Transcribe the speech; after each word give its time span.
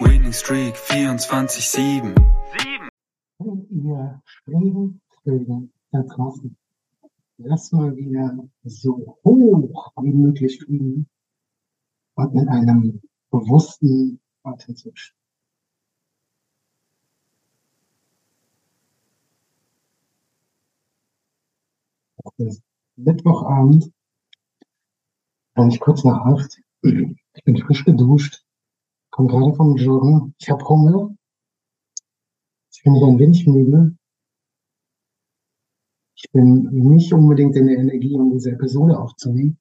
Winning 0.00 0.32
Streak 0.32 0.74
24-7. 0.76 2.16
ihr 3.70 4.22
Springvögel 4.24 5.68
da 5.92 6.02
draußen. 6.02 6.56
Lass 7.36 7.70
mal 7.72 7.94
wieder 7.96 8.48
so 8.64 9.18
hoch 9.24 9.92
wie 10.02 10.12
möglich 10.12 10.58
fliegen 10.58 11.06
und 12.14 12.34
mit 12.34 12.48
einem 12.48 13.02
bewussten 13.30 14.20
Atemzug. 14.42 14.94
Mittwochabend, 22.96 23.92
eigentlich 25.54 25.80
kurz 25.80 26.04
nach 26.04 26.24
acht. 26.24 26.58
Ich 26.82 27.44
bin 27.44 27.56
frisch 27.58 27.84
geduscht, 27.84 28.44
komme 29.10 29.28
gerade 29.28 29.54
vom 29.54 29.76
Joggen. 29.76 30.34
Ich 30.38 30.50
habe 30.50 30.64
Hunger. 30.68 31.14
Ich 32.72 32.82
bin 32.82 32.94
ein 32.94 33.18
wenig 33.18 33.46
müde. 33.46 33.96
Ich 36.14 36.30
bin 36.32 36.68
nicht 36.70 37.12
unbedingt 37.12 37.56
in 37.56 37.66
der 37.66 37.78
Energie, 37.78 38.14
um 38.14 38.30
diese 38.30 38.52
Episode 38.52 38.98
aufzunehmen. 38.98 39.58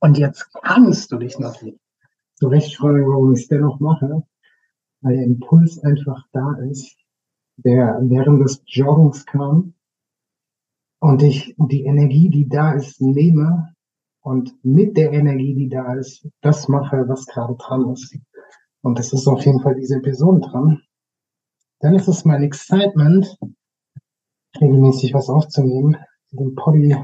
Und 0.00 0.18
jetzt 0.18 0.48
kannst 0.62 1.10
du 1.10 1.18
dich 1.18 1.38
natürlich 1.38 1.78
zu 2.34 2.48
Recht 2.48 2.76
fragen, 2.76 3.06
warum 3.06 3.32
ich 3.32 3.42
es 3.42 3.48
dennoch 3.48 3.80
mache, 3.80 4.22
weil 5.00 5.16
der 5.16 5.24
Impuls 5.24 5.82
einfach 5.82 6.24
da 6.32 6.54
ist, 6.70 6.96
der 7.56 7.98
während 8.02 8.44
des 8.44 8.62
Joggens 8.66 9.24
kam 9.26 9.74
und 11.00 11.22
ich 11.22 11.54
die 11.56 11.84
Energie, 11.84 12.28
die 12.30 12.48
da 12.48 12.72
ist, 12.72 13.00
nehme 13.00 13.74
und 14.20 14.52
mit 14.64 14.96
der 14.96 15.12
Energie, 15.12 15.54
die 15.54 15.68
da 15.68 15.94
ist, 15.94 16.28
das 16.40 16.68
mache, 16.68 17.08
was 17.08 17.26
gerade 17.26 17.54
dran 17.56 17.90
ist. 17.92 18.18
Und 18.86 19.00
das 19.00 19.12
ist 19.12 19.26
auf 19.26 19.44
jeden 19.44 19.58
Fall 19.58 19.74
diese 19.74 19.96
Episode 19.96 20.38
dran. 20.48 20.80
Dann 21.80 21.94
ist 21.96 22.06
es 22.06 22.24
mein 22.24 22.44
Excitement, 22.44 23.36
regelmäßig 24.60 25.12
was 25.12 25.28
aufzunehmen, 25.28 25.96
den 26.30 26.54
Poddy 26.54 26.94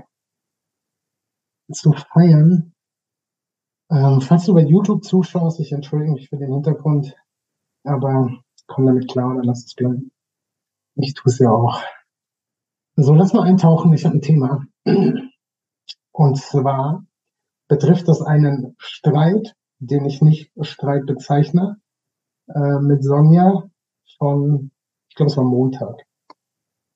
zu 1.72 1.92
feiern. 1.92 2.72
Ähm, 3.91 4.21
falls 4.21 4.44
du 4.44 4.54
bei 4.54 4.62
YouTube 4.62 5.03
zuschaust, 5.03 5.59
ich 5.59 5.72
entschuldige 5.72 6.12
mich 6.12 6.28
für 6.28 6.37
den 6.37 6.53
Hintergrund, 6.53 7.16
aber 7.82 8.31
komm 8.69 8.87
damit 8.87 9.10
klar 9.10 9.34
oder 9.34 9.42
lass 9.42 9.66
es 9.66 9.75
bleiben. 9.75 10.12
Ich 10.94 11.15
tue 11.15 11.32
es 11.32 11.41
ja 11.41 11.50
auch. 11.50 11.82
So, 12.94 13.12
lass 13.15 13.32
mal 13.32 13.42
eintauchen. 13.42 13.92
Ich 13.92 14.04
habe 14.04 14.19
ein 14.19 14.22
Thema. 14.22 14.65
Und 16.12 16.38
zwar 16.38 17.04
betrifft 17.66 18.06
das 18.06 18.22
einen 18.22 18.76
Streit, 18.78 19.56
den 19.82 20.04
ich 20.04 20.22
nicht 20.22 20.53
Streit 20.60 21.06
bezeichne, 21.06 21.81
äh, 22.47 22.78
mit 22.78 23.03
Sonja 23.03 23.69
von, 24.16 24.70
ich 25.09 25.16
glaube, 25.16 25.31
es 25.31 25.37
war 25.37 25.44
Montag. 25.44 26.06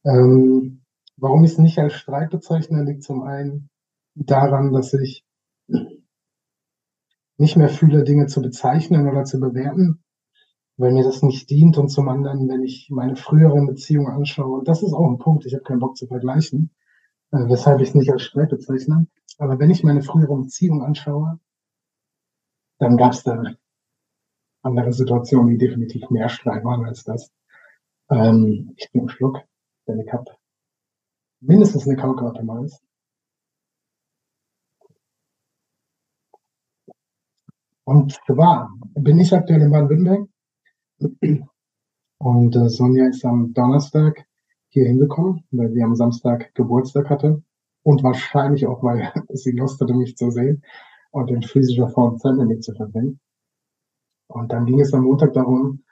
Ähm, 0.05 0.83
warum 1.17 1.43
ich 1.45 1.53
es 1.53 1.59
nicht 1.59 1.79
als 1.79 1.95
Streit 1.95 2.31
bezeichne, 2.31 2.85
liegt 2.85 3.03
zum 3.03 3.23
einen 3.23 3.71
daran, 4.15 4.73
dass 4.73 4.93
ich 4.95 5.25
nicht 7.39 7.57
mehr 7.57 7.69
fühle, 7.69 8.05
Dinge 8.05 8.27
zu 8.27 8.41
bezeichnen 8.41 9.09
oder 9.09 9.25
zu 9.25 9.41
bewerten, 9.41 10.05
weil 10.77 10.93
mir 10.93 11.03
das 11.03 11.23
nicht 11.23 11.51
dient. 11.51 11.77
Und 11.79 11.89
zum 11.89 12.09
anderen, 12.09 12.49
wenn 12.49 12.63
ich 12.63 12.89
meine 12.91 13.17
früheren 13.17 13.67
Beziehungen 13.67 14.13
anschaue, 14.13 14.59
und 14.61 14.69
das 14.69 14.85
ist 14.85 14.93
auch 14.93 15.11
ein 15.11 15.19
Punkt, 15.19 15.45
ich 15.45 15.55
habe 15.55 15.65
keinen 15.65 15.81
Bock 15.81 15.97
zu 15.97 16.07
vergleichen, 16.07 16.71
äh, 17.33 17.49
weshalb 17.49 17.81
ich 17.81 17.89
es 17.89 17.95
nicht 17.97 18.13
als 18.13 18.23
Streit 18.23 18.51
bezeichne. 18.51 19.09
Aber 19.39 19.59
wenn 19.59 19.71
ich 19.71 19.83
meine 19.83 20.03
früheren 20.03 20.43
Beziehungen 20.43 20.83
anschaue, 20.83 21.41
dann 22.79 22.97
gab 22.97 23.13
es 23.13 23.23
da 23.23 23.43
andere 24.63 24.93
Situationen, 24.93 25.51
die 25.51 25.59
definitiv 25.59 26.11
mehr 26.11 26.29
Streit 26.29 26.65
waren 26.65 26.85
als 26.85 27.05
das. 27.05 27.33
Ähm, 28.11 28.75
ich 28.77 28.91
bin 28.93 29.03
im 29.03 29.09
Schluck, 29.09 29.41
denn 29.87 30.01
ich 30.01 30.13
habe 30.13 30.25
mindestens 31.41 31.87
eine 31.87 31.97
Kaukarte 31.97 32.43
meist. 32.43 32.83
Und 37.85 38.19
zwar 38.27 38.73
bin 38.95 39.21
ich 39.21 39.33
aktuell 39.33 39.63
in 39.63 39.71
Baden-Württemberg 39.71 40.29
und 42.19 42.57
äh, 42.57 42.69
Sonja 42.69 43.07
ist 43.07 43.25
am 43.25 43.55
Donnerstag 43.55 44.27
hier 44.69 44.87
hingekommen, 44.87 45.45
weil 45.53 45.71
sie 45.71 45.83
am 45.83 45.95
Samstag 45.95 46.53
Geburtstag 46.55 47.09
hatte 47.09 47.45
und 47.85 48.03
wahrscheinlich 48.03 48.67
auch, 48.67 48.83
weil 48.83 49.13
sie 49.29 49.53
Lust 49.53 49.81
hatte, 49.81 49.95
mich 49.95 50.17
zu 50.17 50.33
sehen 50.33 50.65
und 51.17 51.31
in 51.31 51.43
physischer 51.43 51.89
Form 51.89 52.19
Zeit 52.19 52.37
mit 52.37 52.63
zu 52.63 52.75
verbringen. 52.75 53.19
Und 54.29 54.53
dann 54.53 54.67
ging 54.67 54.81
es 54.81 54.93
am 54.93 55.05
Montag 55.05 55.33
darum, 55.33 55.83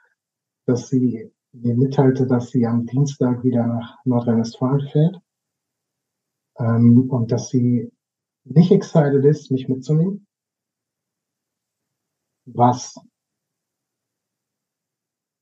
dass 0.67 0.89
sie 0.89 1.31
mir 1.51 1.75
mitteilte, 1.75 2.27
dass 2.27 2.51
sie 2.51 2.67
am 2.67 2.85
Dienstag 2.85 3.43
wieder 3.43 3.65
nach 3.65 3.97
Nordrhein-Westfalen 4.05 4.87
fährt 4.89 5.19
ähm, 6.59 7.09
und 7.09 7.31
dass 7.31 7.49
sie 7.49 7.91
nicht 8.43 8.71
excited 8.71 9.25
ist, 9.25 9.49
mich 9.49 9.67
mitzunehmen. 9.67 10.27
Was 12.45 12.95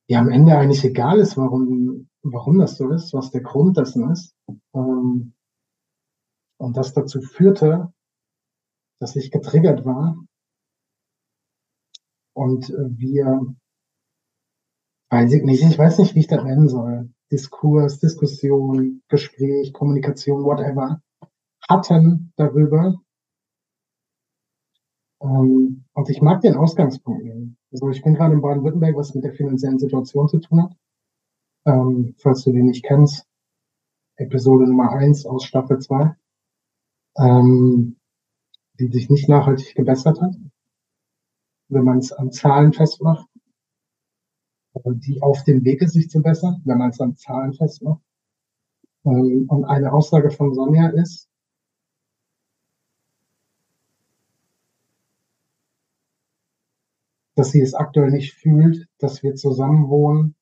ja 0.08 0.18
am 0.18 0.30
Ende 0.30 0.56
eigentlich 0.56 0.82
egal 0.84 1.18
ist, 1.18 1.36
warum, 1.36 2.08
warum 2.22 2.58
das 2.58 2.78
so 2.78 2.88
ist, 2.88 3.12
was 3.12 3.32
der 3.32 3.42
Grund 3.42 3.76
dessen 3.76 4.10
ist. 4.10 4.34
Ähm, 4.72 5.34
und 6.56 6.76
das 6.78 6.94
dazu 6.94 7.20
führte, 7.20 7.92
dass 9.00 9.16
ich 9.16 9.30
getriggert 9.30 9.84
war 9.84 10.16
und 12.34 12.68
wir, 12.68 13.54
weiß 15.10 15.32
ich 15.32 15.42
nicht, 15.42 15.62
ich 15.62 15.78
weiß 15.78 15.98
nicht, 15.98 16.14
wie 16.14 16.20
ich 16.20 16.26
das 16.26 16.42
nennen 16.42 16.68
soll, 16.68 17.10
Diskurs, 17.30 17.98
Diskussion, 17.98 19.02
Gespräch, 19.08 19.72
Kommunikation, 19.72 20.44
whatever, 20.44 21.00
hatten 21.68 22.32
darüber. 22.36 23.00
Ähm, 25.22 25.84
und 25.94 26.10
ich 26.10 26.20
mag 26.20 26.42
den 26.42 26.56
Ausgangspunkt 26.56 27.24
nehmen. 27.24 27.56
Also 27.72 27.88
ich 27.88 28.02
bin 28.02 28.14
gerade 28.14 28.34
in 28.34 28.42
Baden-Württemberg, 28.42 28.96
was 28.96 29.14
mit 29.14 29.24
der 29.24 29.32
finanziellen 29.32 29.78
Situation 29.78 30.28
zu 30.28 30.38
tun 30.38 30.62
hat. 30.62 30.76
Ähm, 31.66 32.14
falls 32.18 32.44
du 32.44 32.52
den 32.52 32.66
nicht 32.66 32.84
kennst, 32.84 33.26
Episode 34.16 34.66
Nummer 34.66 34.92
eins 34.92 35.24
aus 35.24 35.44
Staffel 35.44 35.78
zwei, 35.80 36.14
ähm, 37.16 37.96
die 38.74 38.88
sich 38.88 39.08
nicht 39.10 39.28
nachhaltig 39.28 39.74
gebessert 39.74 40.20
hat 40.20 40.34
wenn 41.68 41.84
man 41.84 41.98
es 41.98 42.12
an 42.12 42.30
Zahlen 42.30 42.72
festmacht, 42.72 43.28
die 44.84 45.22
auf 45.22 45.44
dem 45.44 45.64
Weg 45.64 45.82
ist, 45.82 45.92
sich 45.92 46.10
zu 46.10 46.20
bessern, 46.20 46.60
wenn 46.64 46.78
man 46.78 46.90
es 46.90 47.00
an 47.00 47.16
Zahlen 47.16 47.52
festmacht. 47.52 48.02
Ähm, 49.04 49.46
und 49.48 49.64
eine 49.64 49.92
Aussage 49.92 50.30
von 50.30 50.54
Sonja 50.54 50.88
ist, 50.88 51.28
dass 57.36 57.50
sie 57.50 57.60
es 57.60 57.74
aktuell 57.74 58.10
nicht 58.10 58.34
fühlt, 58.34 58.88
dass 58.98 59.22
wir 59.22 59.34
zusammen 59.34 59.88
wohnen, 59.88 60.36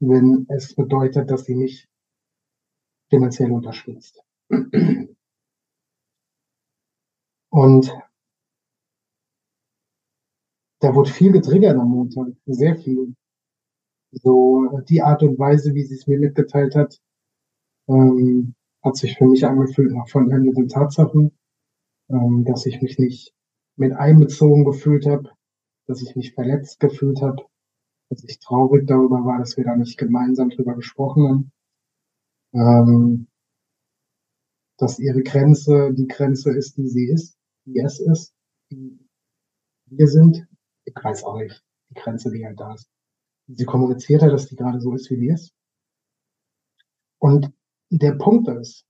wenn 0.00 0.46
es 0.48 0.74
bedeutet, 0.74 1.30
dass 1.30 1.44
sie 1.44 1.54
mich 1.54 1.88
finanziell 3.08 3.52
unterstützt. 3.52 4.22
Und 7.52 7.92
da 10.80 10.94
wurde 10.94 11.10
viel 11.10 11.32
getriggert 11.32 11.76
am 11.76 11.90
Montag, 11.90 12.28
sehr 12.46 12.76
viel. 12.76 13.14
So 14.10 14.80
die 14.88 15.02
Art 15.02 15.22
und 15.22 15.38
Weise, 15.38 15.74
wie 15.74 15.84
sie 15.84 15.96
es 15.96 16.06
mir 16.06 16.18
mitgeteilt 16.18 16.74
hat, 16.74 16.98
ähm, 17.88 18.54
hat 18.82 18.96
sich 18.96 19.18
für 19.18 19.26
mich 19.26 19.44
angefühlt 19.44 19.92
nach 19.92 20.08
vollendeten 20.08 20.68
Tatsachen, 20.68 21.38
ähm, 22.08 22.44
dass 22.46 22.64
ich 22.64 22.80
mich 22.80 22.98
nicht 22.98 23.34
mit 23.76 23.92
einbezogen 23.92 24.64
gefühlt 24.64 25.04
habe, 25.04 25.30
dass 25.86 26.00
ich 26.00 26.16
mich 26.16 26.32
verletzt 26.32 26.80
gefühlt 26.80 27.20
habe, 27.20 27.44
dass 28.08 28.24
ich 28.24 28.38
traurig 28.38 28.86
darüber 28.86 29.26
war, 29.26 29.38
dass 29.38 29.58
wir 29.58 29.64
da 29.64 29.76
nicht 29.76 29.98
gemeinsam 29.98 30.48
drüber 30.48 30.74
gesprochen 30.74 31.28
haben, 31.28 31.52
ähm, 32.54 33.26
dass 34.78 34.98
ihre 34.98 35.22
Grenze 35.22 35.92
die 35.92 36.08
Grenze 36.08 36.50
ist, 36.50 36.78
die 36.78 36.88
sie 36.88 37.08
ist, 37.08 37.36
die 37.64 37.78
es 37.78 38.00
ist, 38.00 38.34
wir 38.70 40.08
sind. 40.08 40.46
Ich 40.84 40.94
weiß 40.94 41.24
auch 41.24 41.38
nicht, 41.38 41.62
die 41.90 41.94
Grenze, 41.94 42.30
die 42.30 42.44
halt 42.44 42.58
da 42.58 42.74
ist. 42.74 42.90
Sie 43.48 43.64
kommuniziert 43.64 44.22
hat, 44.22 44.32
dass 44.32 44.46
die 44.46 44.56
gerade 44.56 44.80
so 44.80 44.94
ist, 44.94 45.10
wie 45.10 45.18
die 45.18 45.28
ist. 45.28 45.52
Und 47.18 47.52
der 47.90 48.12
Punkt 48.12 48.48
ist, 48.48 48.84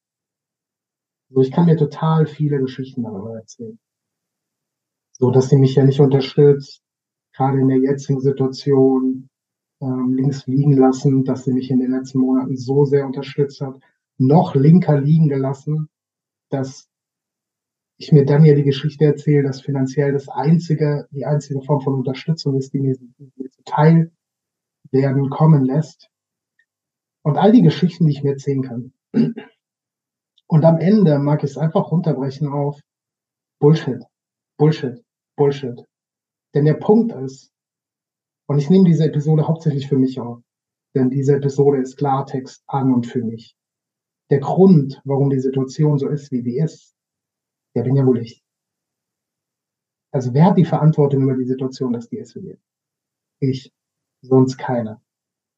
so 1.29 1.41
ich 1.41 1.51
kann 1.51 1.67
mir 1.67 1.77
total 1.77 2.27
viele 2.27 2.61
Geschichten 2.61 3.03
darüber 3.03 3.35
erzählen. 3.35 3.79
So, 5.13 5.31
dass 5.31 5.49
sie 5.49 5.57
mich 5.57 5.75
ja 5.75 5.85
nicht 5.85 6.01
unterstützt, 6.01 6.83
gerade 7.35 7.61
in 7.61 7.69
der 7.69 7.79
jetzigen 7.79 8.21
Situation 8.21 9.29
ähm, 9.81 10.15
links 10.15 10.47
liegen 10.47 10.77
lassen, 10.77 11.25
dass 11.25 11.45
sie 11.45 11.53
mich 11.53 11.71
in 11.71 11.81
den 11.81 11.91
letzten 11.91 12.21
Monaten 12.21 12.57
so 12.57 12.85
sehr 12.85 13.07
unterstützt 13.07 13.61
hat, 13.61 13.81
noch 14.19 14.55
linker 14.55 15.01
liegen 15.01 15.29
gelassen, 15.29 15.89
dass 16.51 16.89
ich 17.99 18.13
mir 18.13 18.25
dann 18.25 18.45
ja 18.45 18.55
die 18.55 18.65
Geschichte 18.65 19.05
erzähle, 19.05 19.45
dass 19.45 19.61
finanziell 19.61 20.13
das 20.13 20.29
einzige, 20.29 21.07
die 21.11 21.25
einzige 21.25 21.63
Form 21.63 21.81
von 21.81 21.95
Unterstützung 21.95 22.57
ist, 22.57 22.73
die 22.73 22.81
mir, 22.81 22.97
die 22.97 23.33
mir 23.37 23.51
zuteil 23.51 24.11
werden 24.91 25.31
kommen 25.31 25.65
lässt. 25.65 26.09
Und 27.23 27.37
all 27.39 27.53
die 27.53 27.63
Geschichten, 27.63 28.07
die 28.07 28.13
ich 28.13 28.23
mir 28.23 28.33
erzählen 28.33 28.63
kann. 28.63 28.93
Und 30.49 30.65
am 30.65 30.79
Ende 30.79 31.19
mag 31.19 31.45
ich 31.45 31.51
es 31.51 31.57
einfach 31.57 31.91
runterbrechen 31.91 32.49
auf 32.49 32.81
Bullshit, 33.61 34.03
Bullshit, 34.59 35.03
Bullshit. 35.37 35.85
Denn 36.55 36.65
der 36.65 36.75
Punkt 36.75 37.13
ist, 37.13 37.51
und 38.49 38.59
ich 38.59 38.69
nehme 38.69 38.85
diese 38.85 39.05
Episode 39.05 39.47
hauptsächlich 39.47 39.89
für 39.89 39.97
mich 39.97 40.21
auf, 40.21 40.43
denn 40.95 41.09
diese 41.09 41.37
Episode 41.37 41.81
ist 41.81 41.97
Klartext 41.97 42.63
an 42.67 42.93
und 42.93 43.07
für 43.07 43.23
mich. 43.23 43.57
Der 44.31 44.41
Grund, 44.41 45.01
warum 45.05 45.31
die 45.31 45.41
Situation 45.41 45.99
so 45.99 46.09
ist, 46.09 46.31
wie 46.33 46.43
sie 46.43 46.59
ist, 46.59 46.92
der 47.75 47.83
bin 47.83 47.97
ja 47.97 48.07
wohl 48.07 48.19
ich. 48.19 48.43
Also 50.13 50.35
wer 50.35 50.47
hat 50.47 50.59
die 50.59 50.65
Verantwortung 50.65 51.23
über 51.23 51.35
die 51.35 51.47
Situation, 51.47 51.93
dass 51.93 52.09
die 52.09 52.19
ist? 52.19 52.39
Ich, 53.41 53.73
sonst 54.21 54.59
keiner. 54.59 55.01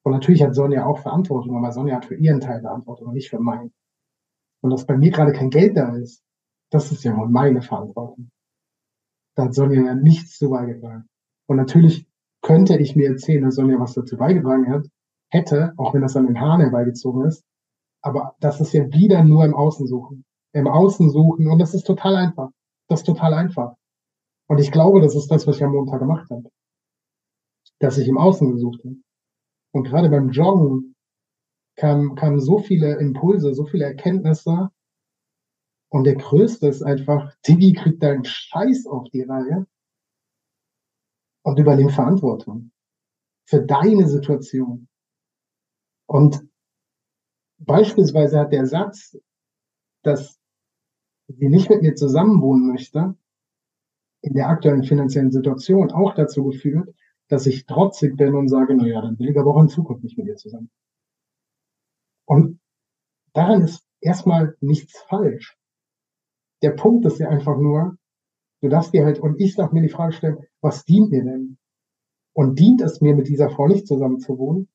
Und 0.05 0.13
natürlich 0.13 0.43
hat 0.43 0.55
Sonja 0.55 0.87
auch 0.87 0.99
Verantwortung, 0.99 1.57
aber 1.57 1.73
Sonja 1.73 1.97
hat 1.97 2.05
für 2.05 2.15
ihren 2.15 2.41
Teil 2.41 2.61
Verantwortung 2.61 3.09
und 3.09 3.15
nicht 3.15 3.31
für 3.31 3.41
meinen. 3.41 3.73
Und 4.63 4.71
dass 4.71 4.87
bei 4.87 4.97
mir 4.97 5.11
gerade 5.11 5.33
kein 5.33 5.51
Geld 5.51 5.77
da 5.77 5.97
ist, 5.97 6.23
das 6.71 6.93
ist 6.93 7.05
ja 7.05 7.17
wohl 7.17 7.29
meine 7.29 7.63
Verantwortung. 7.63 8.31
Da 9.35 9.45
hat 9.45 9.55
Sonja 9.55 9.83
ja 9.83 9.95
nichts 9.95 10.39
zu 10.39 10.51
beigetragen. 10.51 11.09
Und 11.47 11.57
natürlich 11.57 12.07
könnte 12.43 12.77
ich 12.79 12.95
mir 12.95 13.09
erzählen, 13.09 13.45
dass 13.45 13.57
Sonja 13.57 13.81
was 13.81 13.95
dazu 13.95 14.17
beigetragen 14.17 14.71
hat, 14.71 14.87
hätte, 15.31 15.73
auch 15.77 15.95
wenn 15.95 16.03
das 16.03 16.17
an 16.17 16.27
den 16.27 16.41
Haaren 16.41 16.61
herbeigezogen 16.61 17.27
ist. 17.27 17.45
Aber 18.03 18.37
das 18.41 18.61
ist 18.61 18.73
ja 18.73 18.87
wieder 18.93 19.25
nur 19.25 19.45
im 19.45 19.55
Außen 19.55 19.87
suchen. 19.87 20.25
Im 20.55 20.67
Außen 20.67 21.11
suchen. 21.11 21.49
Und 21.49 21.59
das 21.59 21.75
ist 21.75 21.85
total 21.85 22.17
einfach. 22.17 22.51
Das 22.89 23.01
ist 23.01 23.07
total 23.07 23.35
einfach. 23.35 23.75
Und 24.49 24.61
ich 24.61 24.71
glaube, 24.71 25.01
das 25.01 25.15
ist 25.15 25.31
das, 25.31 25.47
was 25.47 25.57
ich 25.57 25.65
am 25.65 25.73
Montag 25.73 25.99
gemacht 26.01 26.31
habe. 26.31 26.49
Dass 27.81 27.99
ich 27.99 28.09
im 28.09 28.19
Außen 28.19 28.51
gesucht 28.53 28.81
habe. 28.85 28.97
Und 29.73 29.85
gerade 29.85 30.09
beim 30.09 30.31
Joggen 30.31 30.95
kamen, 31.77 32.15
kamen 32.15 32.41
so 32.41 32.59
viele 32.59 32.99
Impulse, 32.99 33.55
so 33.55 33.67
viele 33.67 33.85
Erkenntnisse. 33.85 34.71
Und 35.91 36.05
der 36.05 36.17
größte 36.17 36.69
ist 36.69 36.83
einfach, 36.83 37.35
Digi 37.47 37.73
kriegt 37.73 38.03
deinen 38.03 38.25
Scheiß 38.25 38.87
auf 38.87 39.09
die 39.11 39.23
Reihe 39.23 39.67
und 41.45 41.59
übernimm 41.59 41.91
Verantwortung 41.91 42.71
für 43.47 43.63
deine 43.63 44.09
Situation. 44.09 44.89
Und 46.07 46.49
beispielsweise 47.59 48.41
hat 48.41 48.53
der 48.53 48.67
Satz, 48.67 49.17
dass 50.03 50.39
sie 51.29 51.49
nicht 51.49 51.71
mit 51.71 51.83
mir 51.83 51.95
zusammenwohnen 51.95 52.69
möchte, 52.69 53.17
in 54.23 54.35
der 54.35 54.49
aktuellen 54.49 54.85
finanziellen 54.85 55.33
Situation 55.33 55.93
auch 55.93 56.15
dazu 56.15 56.45
geführt, 56.45 56.95
dass 57.29 57.47
ich 57.47 57.67
trotzig 57.67 58.17
bin 58.17 58.35
und 58.35 58.49
sage, 58.49 58.75
naja, 58.75 59.01
dann 59.01 59.19
will 59.19 59.31
ich 59.31 59.39
aber 59.39 59.55
auch 59.55 59.61
in 59.61 59.69
Zukunft 59.69 60.05
nicht 60.05 60.17
mit 60.17 60.27
dir 60.27 60.37
zusammen. 60.37 60.71
Und 62.27 62.61
daran 63.33 63.63
ist 63.63 63.87
erstmal 64.01 64.57
nichts 64.61 64.99
falsch. 65.09 65.57
Der 66.63 66.71
Punkt 66.71 67.05
ist 67.05 67.19
ja 67.19 67.29
einfach 67.29 67.59
nur, 67.59 67.99
du 68.63 68.69
darfst 68.69 68.95
dir 68.95 69.05
halt, 69.05 69.19
und 69.19 69.41
ich 69.41 69.57
darf 69.57 69.73
mir 69.73 69.83
die 69.83 69.89
Frage 69.89 70.13
stellen, 70.13 70.39
was 70.61 70.85
dient 70.85 71.11
mir 71.11 71.25
denn? 71.25 71.59
Und 72.33 72.59
dient 72.59 72.81
es 72.81 73.01
mir, 73.01 73.15
mit 73.15 73.29
dieser 73.29 73.51
Frau 73.51 73.69
nicht 73.69 73.87
zusammen 73.87 74.19
zu 74.19 74.39
wohnen? 74.39 74.69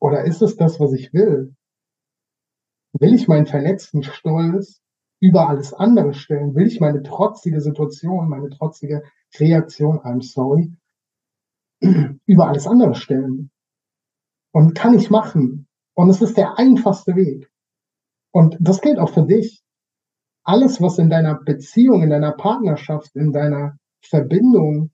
Oder 0.00 0.24
ist 0.24 0.42
es 0.42 0.56
das, 0.56 0.78
was 0.80 0.92
ich 0.92 1.12
will? 1.14 1.54
Will 2.98 3.14
ich 3.14 3.28
meinen 3.28 3.46
verletzten 3.46 4.02
Stolz 4.02 4.80
über 5.20 5.48
alles 5.48 5.74
andere 5.74 6.14
stellen? 6.14 6.54
Will 6.54 6.66
ich 6.66 6.80
meine 6.80 7.02
trotzige 7.02 7.60
Situation, 7.60 8.28
meine 8.28 8.48
trotzige 8.50 9.02
Reaktion, 9.38 9.98
I'm 10.00 10.22
sorry, 10.22 10.72
über 12.26 12.48
alles 12.48 12.66
andere 12.66 12.94
stellen. 12.94 13.50
Und 14.52 14.74
kann 14.74 14.94
ich 14.94 15.10
machen. 15.10 15.68
Und 15.94 16.08
es 16.08 16.22
ist 16.22 16.36
der 16.36 16.58
einfachste 16.58 17.16
Weg. 17.16 17.50
Und 18.32 18.56
das 18.60 18.80
gilt 18.80 18.98
auch 18.98 19.10
für 19.10 19.24
dich. 19.24 19.62
Alles, 20.44 20.80
was 20.80 20.98
in 20.98 21.10
deiner 21.10 21.34
Beziehung, 21.34 22.02
in 22.02 22.10
deiner 22.10 22.32
Partnerschaft, 22.32 23.14
in 23.16 23.32
deiner 23.32 23.78
Verbindung 24.02 24.90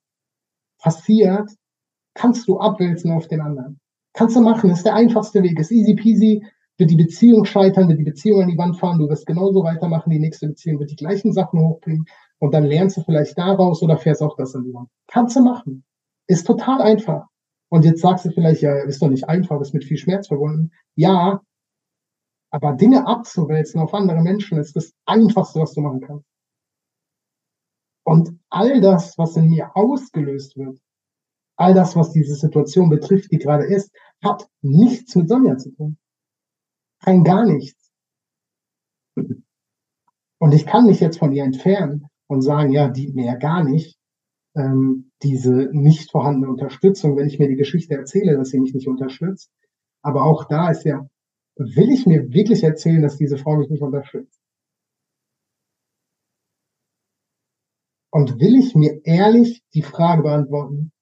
passiert, 0.78 1.50
kannst 2.14 2.48
du 2.48 2.58
abwälzen 2.58 3.12
auf 3.12 3.28
den 3.28 3.40
anderen. 3.40 3.78
Kannst 4.14 4.36
du 4.36 4.40
machen, 4.40 4.70
ist 4.70 4.84
der 4.84 4.94
einfachste 4.94 5.42
Weg, 5.42 5.58
ist 5.58 5.70
easy 5.70 5.94
peasy, 5.94 6.44
wird 6.78 6.90
die 6.90 6.96
Beziehung 6.96 7.44
scheitern, 7.44 7.88
wird 7.88 7.98
die 7.98 8.04
Beziehung 8.04 8.42
an 8.42 8.48
die 8.48 8.58
Wand 8.58 8.78
fahren, 8.78 8.98
du 8.98 9.08
wirst 9.08 9.26
genauso 9.26 9.62
weitermachen, 9.62 10.10
die 10.10 10.18
nächste 10.18 10.48
Beziehung 10.48 10.80
wird 10.80 10.90
die 10.90 10.96
gleichen 10.96 11.32
Sachen 11.32 11.60
hochbringen 11.60 12.06
und 12.38 12.54
dann 12.54 12.64
lernst 12.64 12.96
du 12.96 13.02
vielleicht 13.02 13.36
daraus 13.38 13.82
oder 13.82 13.98
fährst 13.98 14.22
auch 14.22 14.36
das 14.36 14.54
an 14.54 14.64
die 14.64 14.74
Wand. 14.74 14.88
Kannst 15.06 15.36
du 15.36 15.40
machen. 15.40 15.84
Ist 16.26 16.46
total 16.46 16.80
einfach. 16.80 17.26
Und 17.68 17.84
jetzt 17.84 18.00
sagst 18.00 18.24
du 18.24 18.30
vielleicht, 18.30 18.62
ja, 18.62 18.74
ist 18.82 19.00
doch 19.00 19.08
nicht 19.08 19.28
einfach, 19.28 19.60
ist 19.60 19.74
mit 19.74 19.84
viel 19.84 19.96
Schmerz 19.96 20.28
verbunden. 20.28 20.72
Ja, 20.94 21.40
aber 22.50 22.72
Dinge 22.74 23.06
abzuwälzen 23.06 23.80
auf 23.80 23.94
andere 23.94 24.20
Menschen 24.20 24.58
ist 24.58 24.76
das 24.76 24.92
Einfachste, 25.06 25.60
was 25.60 25.72
du 25.72 25.80
machen 25.80 26.00
kannst. 26.00 26.26
Und 28.04 28.38
all 28.50 28.80
das, 28.80 29.16
was 29.16 29.36
in 29.36 29.48
mir 29.48 29.74
ausgelöst 29.74 30.56
wird, 30.56 30.78
all 31.56 31.72
das, 31.74 31.96
was 31.96 32.12
diese 32.12 32.34
Situation 32.34 32.90
betrifft, 32.90 33.30
die 33.32 33.38
gerade 33.38 33.64
ist, 33.64 33.90
hat 34.22 34.48
nichts 34.60 35.14
mit 35.14 35.28
Sonja 35.28 35.56
zu 35.56 35.70
tun. 35.70 35.96
Kein 37.02 37.24
gar 37.24 37.44
nichts. 37.44 37.90
Und 40.38 40.52
ich 40.54 40.66
kann 40.66 40.86
mich 40.86 41.00
jetzt 41.00 41.18
von 41.18 41.32
ihr 41.32 41.44
entfernen 41.44 42.06
und 42.28 42.42
sagen, 42.42 42.72
ja, 42.72 42.88
die 42.88 43.12
mir 43.12 43.26
ja 43.26 43.34
gar 43.36 43.62
nicht, 43.62 43.98
ähm, 44.54 45.10
diese 45.22 45.68
nicht 45.72 46.10
vorhandene 46.10 46.50
Unterstützung, 46.50 47.16
wenn 47.16 47.26
ich 47.26 47.38
mir 47.38 47.48
die 47.48 47.56
Geschichte 47.56 47.94
erzähle, 47.94 48.36
dass 48.36 48.50
sie 48.50 48.60
mich 48.60 48.74
nicht 48.74 48.88
unterstützt. 48.88 49.50
Aber 50.02 50.24
auch 50.24 50.44
da 50.44 50.70
ist 50.70 50.84
ja, 50.84 51.08
will 51.56 51.90
ich 51.90 52.06
mir 52.06 52.32
wirklich 52.32 52.62
erzählen, 52.62 53.02
dass 53.02 53.18
diese 53.18 53.38
Frau 53.38 53.56
mich 53.56 53.70
nicht 53.70 53.82
unterstützt? 53.82 54.40
Und 58.10 58.40
will 58.40 58.56
ich 58.56 58.74
mir 58.74 59.00
ehrlich 59.04 59.62
die 59.74 59.82
Frage 59.82 60.22
beantworten, 60.22 60.92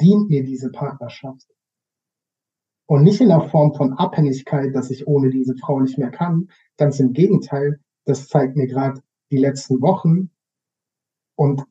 dient 0.00 0.28
mir 0.28 0.44
diese 0.44 0.70
Partnerschaft? 0.70 1.46
Und 2.90 3.04
nicht 3.04 3.20
in 3.20 3.28
der 3.28 3.42
Form 3.42 3.72
von 3.72 3.92
Abhängigkeit, 3.92 4.74
dass 4.74 4.90
ich 4.90 5.06
ohne 5.06 5.30
diese 5.30 5.54
Frau 5.56 5.78
nicht 5.78 5.96
mehr 5.96 6.10
kann. 6.10 6.50
Ganz 6.76 6.98
im 6.98 7.12
Gegenteil, 7.12 7.78
das 8.04 8.26
zeigt 8.26 8.56
mir 8.56 8.66
gerade 8.66 9.00
die 9.30 9.38
letzten 9.38 9.80
Wochen 9.80 10.30
und 11.36 11.62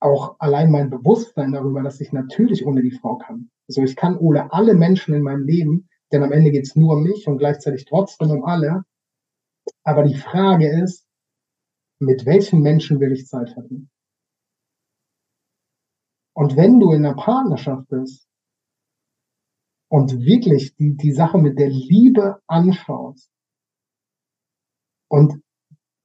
auch 0.00 0.34
allein 0.40 0.72
mein 0.72 0.90
Bewusstsein 0.90 1.52
darüber, 1.52 1.80
dass 1.84 2.00
ich 2.00 2.10
natürlich 2.12 2.66
ohne 2.66 2.82
die 2.82 2.90
Frau 2.90 3.18
kann. 3.18 3.52
Also 3.68 3.82
ich 3.82 3.94
kann 3.94 4.18
ohne 4.18 4.52
alle 4.52 4.74
Menschen 4.74 5.14
in 5.14 5.22
meinem 5.22 5.44
Leben, 5.44 5.88
denn 6.10 6.24
am 6.24 6.32
Ende 6.32 6.50
geht 6.50 6.64
es 6.64 6.74
nur 6.74 6.94
um 6.96 7.04
mich 7.04 7.28
und 7.28 7.38
gleichzeitig 7.38 7.84
trotzdem 7.84 8.32
um 8.32 8.42
alle. 8.42 8.82
Aber 9.84 10.02
die 10.02 10.16
Frage 10.16 10.82
ist, 10.82 11.06
mit 12.00 12.26
welchen 12.26 12.62
Menschen 12.62 12.98
will 12.98 13.12
ich 13.12 13.28
Zeit 13.28 13.50
verbringen? 13.50 13.90
Und 16.34 16.56
wenn 16.56 16.80
du 16.80 16.90
in 16.90 17.06
einer 17.06 17.14
Partnerschaft 17.14 17.86
bist 17.90 18.26
und 19.88 20.20
wirklich 20.20 20.74
die, 20.76 20.96
die 20.96 21.12
Sache 21.12 21.38
mit 21.38 21.58
der 21.58 21.68
Liebe 21.68 22.40
anschaust 22.46 23.30
und 25.08 25.42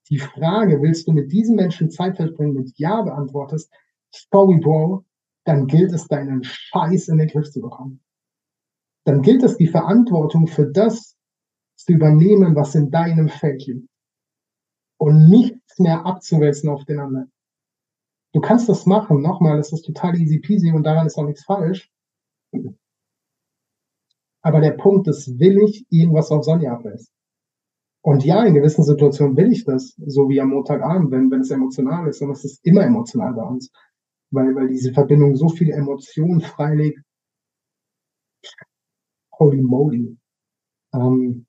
die 0.10 0.20
Frage, 0.20 0.82
willst 0.82 1.08
du 1.08 1.14
mit 1.14 1.32
diesen 1.32 1.56
Menschen 1.56 1.90
Zeit 1.90 2.18
verbringen, 2.18 2.54
mit 2.54 2.78
Ja 2.78 3.02
beantwortest, 3.02 3.72
sorry, 4.12 4.58
Bro, 4.58 5.06
dann 5.46 5.68
gilt 5.68 5.92
es, 5.94 6.08
deinen 6.08 6.44
Scheiß 6.44 7.08
in 7.08 7.18
den 7.18 7.30
Griff 7.30 7.50
zu 7.50 7.62
bekommen. 7.62 8.02
Dann 9.06 9.22
gilt 9.22 9.42
es, 9.42 9.58
die 9.58 9.68
Verantwortung 9.68 10.48
für 10.48 10.68
das 10.68 11.18
zu 11.78 11.94
übernehmen, 11.94 12.56
was 12.56 12.76
in 12.76 12.92
deinem 12.92 13.30
Feld 13.30 13.66
liegt. 13.66 13.88
Und 14.98 15.30
nichts 15.30 15.80
mehr 15.80 16.06
abzuwälzen 16.06 16.70
auf 16.70 16.86
den 16.86 17.00
anderen. 17.00 17.32
Du 18.34 18.40
kannst 18.40 18.70
das 18.70 18.86
machen. 18.86 19.22
Nochmal, 19.22 19.58
das 19.58 19.74
ist 19.74 19.84
total 19.84 20.16
easy 20.20 20.40
peasy 20.40 20.72
und 20.72 20.84
daran 20.84 21.08
ist 21.08 21.18
auch 21.18 21.26
nichts 21.26 21.44
falsch. 21.44 21.90
Aber 24.44 24.60
der 24.60 24.72
Punkt 24.72 25.08
ist, 25.08 25.40
will 25.40 25.60
ich 25.60 25.86
irgendwas 25.90 26.32
auf 26.32 26.44
Sonja 26.44 26.74
abwälzen? 26.74 27.14
Und 28.04 28.26
ja, 28.26 28.44
in 28.44 28.56
gewissen 28.56 28.84
Situationen 28.84 29.38
will 29.38 29.52
ich 29.52 29.64
das, 29.64 29.96
so 30.08 30.28
wie 30.28 30.42
am 30.42 30.50
Montagabend, 30.50 31.12
wenn, 31.12 31.30
wenn 31.30 31.42
es 31.42 31.52
emotional 31.52 32.08
ist. 32.08 32.22
Und 32.22 32.32
es 32.32 32.44
ist 32.44 32.66
immer 32.66 32.84
emotional 32.84 33.34
bei 33.34 33.44
uns, 33.44 33.72
weil, 34.32 34.56
weil 34.56 34.70
diese 34.70 34.92
Verbindung 34.94 35.36
so 35.36 35.50
viele 35.50 35.74
Emotionen 35.74 36.42
freilegt. 36.42 37.00
Holy 39.38 39.62
moly. 39.62 40.18
Ähm, 40.94 41.46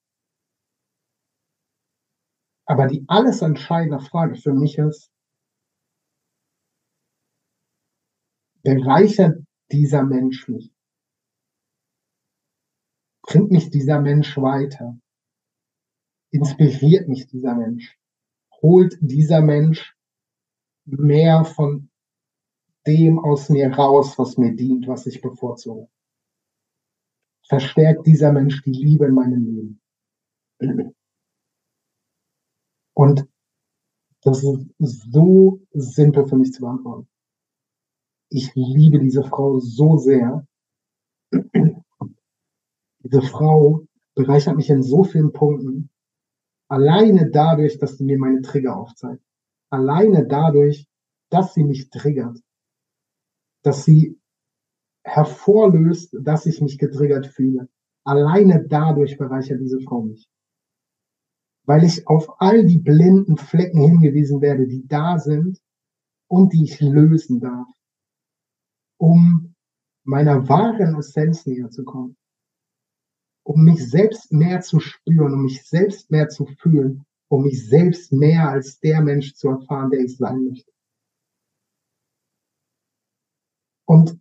aber 2.67 2.87
die 2.87 3.05
alles 3.09 3.43
entscheidende 3.43 4.01
Frage 4.01 4.37
für 4.37 4.53
mich 4.53 4.79
ist, 4.79 5.11
bereichert 8.63 9.39
dieser 9.71 10.05
Mensch 10.05 10.49
mich? 10.49 10.72
Bringt 13.23 13.51
mich 13.51 13.71
dieser 13.71 14.01
Mensch 14.01 14.37
weiter? 14.37 14.99
inspiriert 16.33 17.09
mich 17.09 17.27
dieser 17.29 17.55
Mensch? 17.55 17.97
Holt 18.63 18.99
dieser 19.01 19.41
Mensch 19.41 19.97
mehr 20.85 21.45
von 21.45 21.91
dem 22.87 23.19
aus 23.19 23.49
mir 23.49 23.73
raus, 23.73 24.19
was 24.19 24.37
mir 24.37 24.55
dient, 24.57 24.89
was 24.89 25.07
ich 25.07 25.21
bevorzuge? 25.21 25.89
Verstärkt 27.49 28.07
dieser 28.07 28.33
Mensch 28.33 28.63
die 28.63 28.73
Liebe 28.73 29.07
in 29.07 29.15
meinem 29.15 29.45
Leben? 29.45 29.81
Und 32.95 33.29
das 34.23 34.43
ist 34.79 35.13
so 35.13 35.61
simpel 35.73 36.27
für 36.27 36.37
mich 36.37 36.53
zu 36.53 36.61
beantworten. 36.63 37.09
Ich 38.31 38.55
liebe 38.55 38.99
diese 38.99 39.25
Frau 39.25 39.59
so 39.59 39.99
sehr. 39.99 40.47
Diese 43.13 43.23
Frau 43.23 43.87
bereichert 44.15 44.57
mich 44.57 44.71
in 44.71 44.83
so 44.83 45.05
vielen 45.05 45.33
Punkten. 45.33 45.91
Alleine 46.69 47.31
dadurch, 47.31 47.79
dass 47.79 47.99
sie 47.99 48.05
mir 48.05 48.19
meine 48.19 48.41
Trigger 48.41 48.75
aufzeigt. 48.75 49.23
Alleine 49.69 50.27
dadurch, 50.27 50.89
dass 51.29 51.53
sie 51.53 51.65
mich 51.65 51.91
triggert. 51.91 52.39
Dass 53.63 53.85
sie 53.85 54.19
hervorlöst, 55.05 56.17
dass 56.23 56.47
ich 56.47 56.63
mich 56.63 56.79
getriggert 56.79 57.27
fühle. 57.27 57.69
Alleine 58.05 58.67
dadurch 58.67 59.19
bereichert 59.19 59.61
diese 59.61 59.81
Frau 59.81 60.03
mich. 60.03 60.27
Weil 61.65 61.85
ich 61.85 62.09
auf 62.09 62.41
all 62.41 62.65
die 62.65 62.79
blinden 62.79 63.37
Flecken 63.37 63.83
hingewiesen 63.83 64.41
werde, 64.41 64.67
die 64.67 64.87
da 64.87 65.19
sind 65.19 65.61
und 66.29 66.55
die 66.55 66.65
ich 66.65 66.81
lösen 66.81 67.41
darf, 67.41 67.69
um 68.97 69.55
meiner 70.03 70.49
wahren 70.49 70.97
Essenz 70.97 71.45
näher 71.45 71.69
zu 71.69 71.85
kommen 71.85 72.17
um 73.45 73.65
mich 73.65 73.89
selbst 73.91 74.33
mehr 74.33 74.61
zu 74.61 74.81
spüren, 74.81 75.35
um 75.35 75.43
mich 75.43 75.67
selbst 75.67 76.11
mehr 76.11 76.29
zu 76.29 76.47
fühlen, 76.47 77.05
um 77.29 77.43
mich 77.43 77.69
selbst 77.69 78.13
mehr 78.13 78.49
als 78.49 78.79
der 78.81 79.01
Mensch 79.01 79.35
zu 79.35 79.49
erfahren, 79.49 79.91
der 79.91 80.01
ich 80.01 80.17
sein 80.17 80.45
möchte. 80.45 80.71
Und 83.87 84.19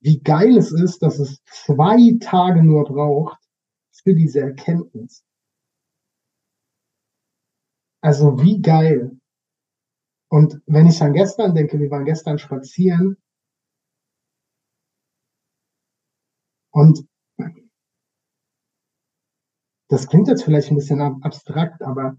wie 0.00 0.20
geil 0.20 0.56
es 0.56 0.72
ist, 0.72 1.00
dass 1.00 1.18
es 1.18 1.42
zwei 1.44 2.16
Tage 2.20 2.62
nur 2.62 2.84
braucht 2.84 3.38
für 3.92 4.14
diese 4.14 4.40
Erkenntnis. 4.40 5.24
Also 8.02 8.40
wie 8.40 8.60
geil. 8.60 9.20
Und 10.30 10.62
wenn 10.66 10.86
ich 10.86 11.02
an 11.02 11.12
gestern 11.12 11.54
denke, 11.54 11.78
wir 11.78 11.90
waren 11.90 12.04
gestern 12.04 12.38
spazieren 12.38 13.16
und 16.70 17.09
das 19.90 20.06
klingt 20.06 20.28
jetzt 20.28 20.44
vielleicht 20.44 20.70
ein 20.70 20.76
bisschen 20.76 21.00
abstrakt, 21.00 21.82
aber 21.82 22.16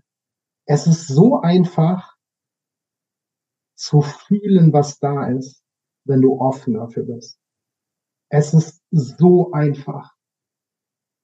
es 0.65 0.87
ist 0.87 1.07
so 1.07 1.39
einfach 1.39 2.15
zu 3.75 4.01
fühlen, 4.01 4.73
was 4.73 4.99
da 4.99 5.27
ist, 5.27 5.63
wenn 6.05 6.21
du 6.21 6.39
offen 6.39 6.73
dafür 6.75 7.03
bist. 7.03 7.39
Es 8.29 8.53
ist 8.53 8.81
so 8.91 9.51
einfach. 9.53 10.13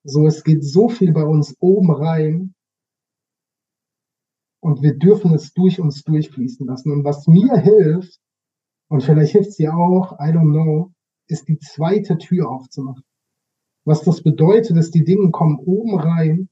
So, 0.03 0.25
es 0.25 0.43
geht 0.43 0.63
so 0.63 0.87
viel 0.87 1.11
bei 1.11 1.23
uns 1.23 1.53
oben 1.59 1.91
rein 1.91 2.55
und 4.61 4.81
wir 4.81 4.97
dürfen 4.97 5.33
es 5.33 5.53
durch 5.53 5.81
uns 5.81 6.03
durchfließen 6.03 6.65
lassen. 6.65 6.93
Und 6.93 7.03
was 7.03 7.27
mir 7.27 7.57
hilft, 7.57 8.19
und 8.89 9.03
vielleicht 9.03 9.33
hilft 9.33 9.49
es 9.49 9.57
dir 9.57 9.75
auch, 9.75 10.13
I 10.13 10.31
don't 10.31 10.51
know, 10.51 10.93
ist 11.27 11.49
die 11.49 11.59
zweite 11.59 12.17
Tür 12.17 12.49
aufzumachen. 12.49 13.03
Was 13.87 14.01
das 14.01 14.21
bedeutet, 14.21 14.75
ist, 14.75 14.93
die 14.95 15.05
Dinge 15.05 15.31
kommen 15.31 15.59
oben 15.59 15.97
rein 15.97 16.49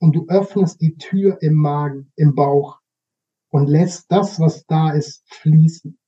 und 0.00 0.16
du 0.16 0.24
öffnest 0.28 0.80
die 0.80 0.96
Tür 0.96 1.36
im 1.42 1.52
Magen, 1.52 2.10
im 2.16 2.34
Bauch 2.34 2.80
und 3.50 3.68
lässt 3.68 4.10
das, 4.10 4.40
was 4.40 4.64
da 4.64 4.92
ist, 4.92 5.22
fließen. 5.26 5.98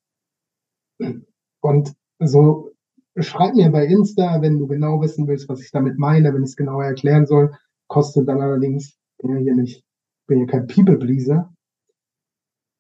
Und 1.61 1.95
so 2.19 2.73
schreib 3.15 3.57
mir 3.57 3.71
bei 3.71 3.85
Insta, 3.85 4.41
wenn 4.41 4.59
du 4.59 4.67
genau 4.67 5.03
wissen 5.03 5.29
willst, 5.29 5.51
was 5.51 5.61
ich 5.61 5.71
damit 5.71 5.99
meine, 5.99 6.33
wenn 6.33 6.45
ich 6.45 6.49
es 6.49 6.57
genauer 6.57 6.85
erklären 6.85 7.27
soll. 7.27 7.55
Kostet 7.87 8.27
dann 8.27 8.41
allerdings, 8.41 8.97
bin 9.19 9.33
ja 9.33 9.37
hier 9.37 9.57
nicht, 9.57 9.85
bin 10.27 10.39
ja 10.39 10.47
kein 10.47 10.67
People-Pleaser. 10.67 11.53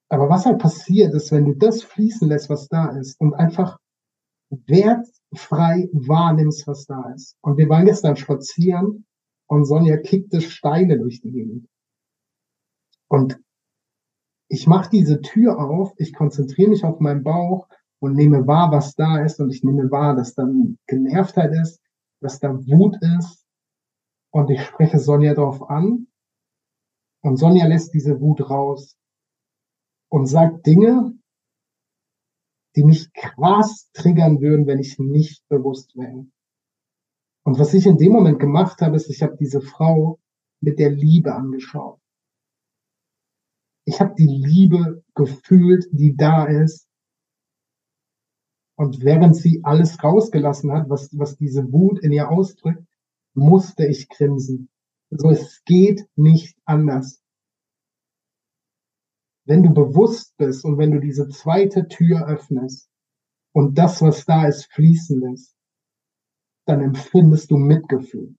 Aber 0.08 0.30
was 0.30 0.46
halt 0.46 0.58
passiert 0.58 1.12
ist, 1.12 1.32
wenn 1.32 1.44
du 1.44 1.54
das 1.54 1.82
fließen 1.82 2.26
lässt, 2.28 2.48
was 2.48 2.66
da 2.68 2.96
ist 2.96 3.20
und 3.20 3.34
einfach 3.34 3.78
wertfrei 5.30 5.88
wahrnimmst, 5.92 6.66
was 6.66 6.86
da 6.86 7.12
ist. 7.14 7.36
Und 7.40 7.56
wir 7.56 7.68
waren 7.68 7.86
gestern 7.86 8.16
spazieren 8.16 9.06
und 9.46 9.64
Sonja 9.64 9.96
kickte 9.96 10.40
Steine 10.40 10.98
durch 10.98 11.20
die 11.20 11.30
Gegend. 11.30 11.68
Und 13.08 13.40
ich 14.48 14.66
mache 14.66 14.90
diese 14.90 15.20
Tür 15.20 15.58
auf, 15.58 15.92
ich 15.96 16.12
konzentriere 16.12 16.70
mich 16.70 16.84
auf 16.84 17.00
meinen 17.00 17.22
Bauch 17.22 17.68
und 18.00 18.14
nehme 18.14 18.46
wahr, 18.46 18.72
was 18.72 18.94
da 18.94 19.22
ist 19.22 19.40
und 19.40 19.50
ich 19.50 19.62
nehme 19.62 19.90
wahr, 19.90 20.16
dass 20.16 20.34
da 20.34 20.48
Genervtheit 20.86 21.52
ist, 21.52 21.80
dass 22.20 22.40
da 22.40 22.54
Wut 22.66 22.96
ist 23.18 23.46
und 24.30 24.50
ich 24.50 24.62
spreche 24.62 24.98
Sonja 24.98 25.34
darauf 25.34 25.68
an 25.68 26.08
und 27.22 27.36
Sonja 27.36 27.66
lässt 27.66 27.94
diese 27.94 28.20
Wut 28.20 28.48
raus 28.48 28.96
und 30.08 30.26
sagt 30.26 30.66
Dinge, 30.66 31.19
die 32.76 32.84
mich 32.84 33.12
krass 33.12 33.90
triggern 33.92 34.40
würden, 34.40 34.66
wenn 34.66 34.78
ich 34.78 34.98
nicht 34.98 35.46
bewusst 35.48 35.96
wäre. 35.96 36.26
Und 37.44 37.58
was 37.58 37.74
ich 37.74 37.86
in 37.86 37.98
dem 37.98 38.12
Moment 38.12 38.38
gemacht 38.38 38.80
habe, 38.80 38.96
ist, 38.96 39.08
ich 39.08 39.22
habe 39.22 39.36
diese 39.36 39.60
Frau 39.60 40.20
mit 40.60 40.78
der 40.78 40.90
Liebe 40.90 41.34
angeschaut. 41.34 41.98
Ich 43.86 44.00
habe 44.00 44.14
die 44.16 44.26
Liebe 44.26 45.02
gefühlt, 45.14 45.88
die 45.90 46.16
da 46.16 46.44
ist. 46.44 46.86
Und 48.76 49.02
während 49.02 49.36
sie 49.36 49.64
alles 49.64 50.02
rausgelassen 50.02 50.72
hat, 50.72 50.88
was, 50.88 51.10
was 51.18 51.36
diese 51.36 51.72
Wut 51.72 51.98
in 52.00 52.12
ihr 52.12 52.30
ausdrückt, 52.30 52.86
musste 53.34 53.86
ich 53.86 54.08
grinsen. 54.08 54.68
So, 55.10 55.30
es 55.30 55.64
geht 55.64 56.06
nicht 56.14 56.56
anders 56.64 57.19
wenn 59.46 59.62
du 59.62 59.70
bewusst 59.72 60.36
bist 60.36 60.64
und 60.64 60.78
wenn 60.78 60.92
du 60.92 61.00
diese 61.00 61.28
zweite 61.28 61.88
Tür 61.88 62.26
öffnest 62.26 62.88
und 63.52 63.76
das, 63.78 64.02
was 64.02 64.24
da 64.24 64.46
ist, 64.46 64.66
fließen 64.72 65.20
lässt, 65.20 65.56
dann 66.66 66.80
empfindest 66.82 67.50
du 67.50 67.56
Mitgefühl. 67.56 68.36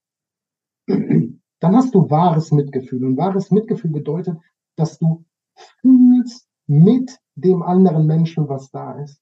Dann 1.59 1.75
hast 1.75 1.93
du 1.93 2.09
wahres 2.09 2.51
Mitgefühl. 2.51 3.05
Und 3.05 3.17
wahres 3.17 3.51
Mitgefühl 3.51 3.91
bedeutet, 3.91 4.35
dass 4.77 4.97
du 4.97 5.25
fühlst 5.53 6.47
mit 6.65 7.19
dem 7.35 7.61
anderen 7.61 8.07
Menschen, 8.07 8.49
was 8.49 8.71
da 8.71 8.99
ist. 8.99 9.21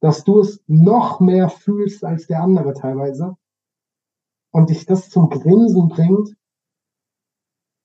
Dass 0.00 0.24
du 0.24 0.40
es 0.40 0.62
noch 0.66 1.20
mehr 1.20 1.50
fühlst 1.50 2.02
als 2.02 2.28
der 2.28 2.42
andere 2.42 2.72
teilweise. 2.72 3.36
Und 4.52 4.70
dich 4.70 4.86
das 4.86 5.10
zum 5.10 5.28
Grinsen 5.28 5.88
bringt, 5.88 6.34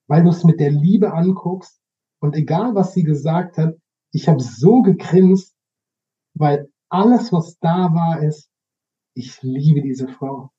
weil 0.07 0.23
du 0.23 0.29
es 0.29 0.45
mit 0.45 0.61
der 0.61 0.71
Liebe 0.71 1.11
anguckst 1.11 1.80
und 2.21 2.35
egal, 2.35 2.75
was 2.75 2.93
sie 2.93 3.03
gesagt 3.03 3.57
hat, 3.57 3.75
ich 4.13 4.27
habe 4.27 4.41
so 4.41 4.81
gegrinst, 4.81 5.55
weil 6.35 6.71
alles, 6.89 7.31
was 7.31 7.57
da 7.59 7.93
war, 7.93 8.21
ist, 8.23 8.49
ich 9.15 9.41
liebe 9.41 9.81
diese 9.81 10.07
Frau. 10.07 10.51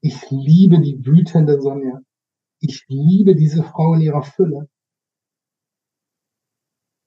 Ich 0.00 0.30
liebe 0.30 0.80
die 0.80 1.04
wütende 1.04 1.60
Sonja. 1.60 2.00
Ich 2.60 2.84
liebe 2.88 3.34
diese 3.34 3.62
Frau 3.62 3.94
in 3.94 4.00
ihrer 4.00 4.22
Fülle. 4.22 4.68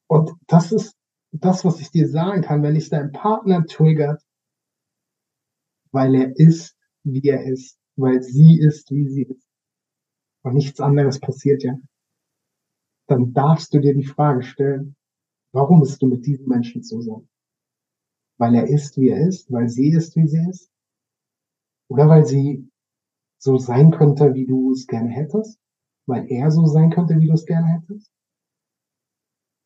Und 0.08 0.32
das 0.48 0.72
ist 0.72 0.96
das, 1.32 1.66
was 1.66 1.80
ich 1.80 1.90
dir 1.90 2.08
sagen 2.08 2.42
kann, 2.42 2.62
wenn 2.64 2.76
dich 2.76 2.90
dein 2.90 3.12
Partner 3.12 3.66
triggert, 3.66 4.22
weil 5.92 6.14
er 6.16 6.38
ist, 6.38 6.78
wie 7.04 7.28
er 7.28 7.46
ist, 7.46 7.80
weil 7.96 8.22
sie 8.22 8.60
ist, 8.60 8.92
wie 8.92 9.08
sie 9.08 9.24
ist. 9.24 9.48
Und 10.44 10.54
nichts 10.56 10.80
anderes 10.80 11.20
passiert 11.20 11.64
ja. 11.64 11.78
Dann 13.12 13.34
darfst 13.34 13.74
du 13.74 13.82
dir 13.82 13.94
die 13.94 14.06
Frage 14.06 14.42
stellen, 14.42 14.96
warum 15.54 15.82
bist 15.82 16.02
du 16.02 16.08
mit 16.08 16.26
diesem 16.26 16.48
Menschen 16.48 16.82
zusammen? 16.82 17.28
Weil 18.40 18.56
er 18.56 18.70
ist, 18.70 18.98
wie 18.98 19.10
er 19.10 19.28
ist, 19.28 19.52
weil 19.52 19.68
sie 19.68 19.90
ist, 19.90 20.16
wie 20.16 20.26
sie 20.30 20.48
ist? 20.50 20.72
Oder 21.90 22.08
weil 22.08 22.26
sie 22.26 22.72
so 23.38 23.58
sein 23.58 23.92
könnte, 23.92 24.34
wie 24.34 24.46
du 24.46 24.72
es 24.72 24.88
gerne 24.88 25.10
hättest? 25.10 25.60
Weil 26.08 26.32
er 26.32 26.52
so 26.52 26.66
sein 26.68 26.90
könnte, 26.90 27.20
wie 27.20 27.28
du 27.28 27.34
es 27.34 27.46
gerne 27.46 27.68
hättest? 27.82 28.10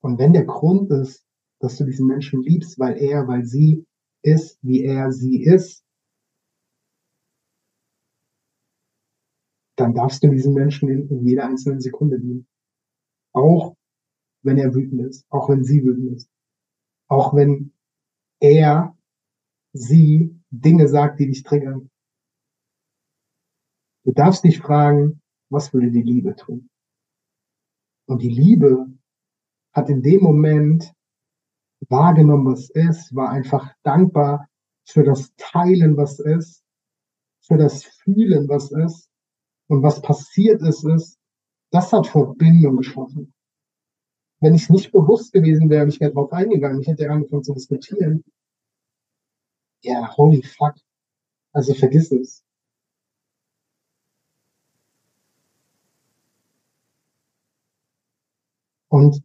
Und 0.02 0.18
wenn 0.18 0.34
der 0.34 0.46
Grund 0.46 0.90
ist, 0.90 1.24
dass 1.60 1.78
du 1.78 1.86
diesen 1.86 2.08
Menschen 2.08 2.42
liebst, 2.42 2.80
weil 2.80 2.98
er, 2.98 3.28
weil 3.28 3.46
sie 3.46 3.86
ist, 4.24 4.58
wie 4.64 4.82
er 4.82 5.12
sie 5.12 5.44
ist, 5.44 5.86
dann 9.76 9.94
darfst 9.94 10.24
du 10.24 10.30
diesen 10.30 10.56
Menschen 10.56 10.90
in, 10.90 11.08
in 11.10 11.28
jeder 11.28 11.46
einzelnen 11.46 11.80
Sekunde 11.80 12.18
lieben. 12.18 12.48
Auch 13.36 13.76
wenn 14.44 14.58
er 14.58 14.74
wütend 14.74 15.02
ist, 15.02 15.26
auch 15.30 15.50
wenn 15.50 15.64
sie 15.64 15.84
wütend 15.84 16.16
ist, 16.16 16.30
auch 17.08 17.36
wenn 17.36 17.74
er, 18.40 18.98
sie 19.74 20.40
Dinge 20.52 20.88
sagt, 20.88 21.20
die 21.20 21.28
dich 21.28 21.44
triggern. 21.44 21.90
Du 24.06 24.14
darfst 24.14 24.44
dich 24.46 24.60
fragen, 24.60 25.22
was 25.50 25.74
würde 25.74 25.92
die 25.92 26.02
Liebe 26.02 26.36
tun? 26.36 26.70
Und 28.08 28.22
die 28.22 28.30
Liebe 28.30 28.88
hat 29.74 29.90
in 29.90 30.02
dem 30.02 30.22
Moment 30.22 30.94
wahrgenommen, 31.90 32.46
was 32.46 32.70
ist, 32.70 33.14
war 33.14 33.32
einfach 33.32 33.74
dankbar 33.84 34.48
für 34.88 35.04
das 35.04 35.34
Teilen, 35.36 35.98
was 35.98 36.20
ist, 36.20 36.64
für 37.42 37.58
das 37.58 37.84
Fühlen, 37.84 38.48
was 38.48 38.72
ist 38.72 39.10
und 39.68 39.84
was 39.84 40.02
passiert 40.02 40.62
ist, 40.62 40.86
ist, 40.86 41.15
das 41.76 41.92
hat 41.92 42.08
Verbindung 42.08 42.78
geschaffen. 42.78 43.34
Wenn 44.40 44.56
ich 44.56 44.70
nicht 44.70 44.92
bewusst 44.94 45.34
gewesen 45.34 45.70
wäre, 45.70 45.88
ich 45.88 46.00
wäre 46.00 46.14
darauf 46.14 46.32
eingegangen, 46.32 46.80
ich 46.80 46.88
hätte 46.88 47.10
angefangen 47.10 47.44
zu 47.44 47.54
diskutieren. 47.54 48.24
Ja, 49.82 50.16
holy 50.16 50.42
fuck. 50.42 50.76
Also 51.52 51.74
vergiss 51.74 52.12
es. 52.12 52.44
Und 58.88 59.22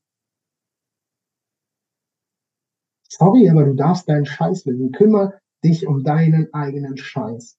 sorry, 3.09 3.49
aber 3.49 3.64
du 3.64 3.75
darfst 3.75 4.09
deinen 4.09 4.26
Scheiß 4.26 4.66
wissen. 4.66 4.90
Kümmer 4.90 5.35
dich 5.62 5.87
um 5.87 6.02
deinen 6.02 6.52
eigenen 6.52 6.97
Scheiß. 6.97 7.57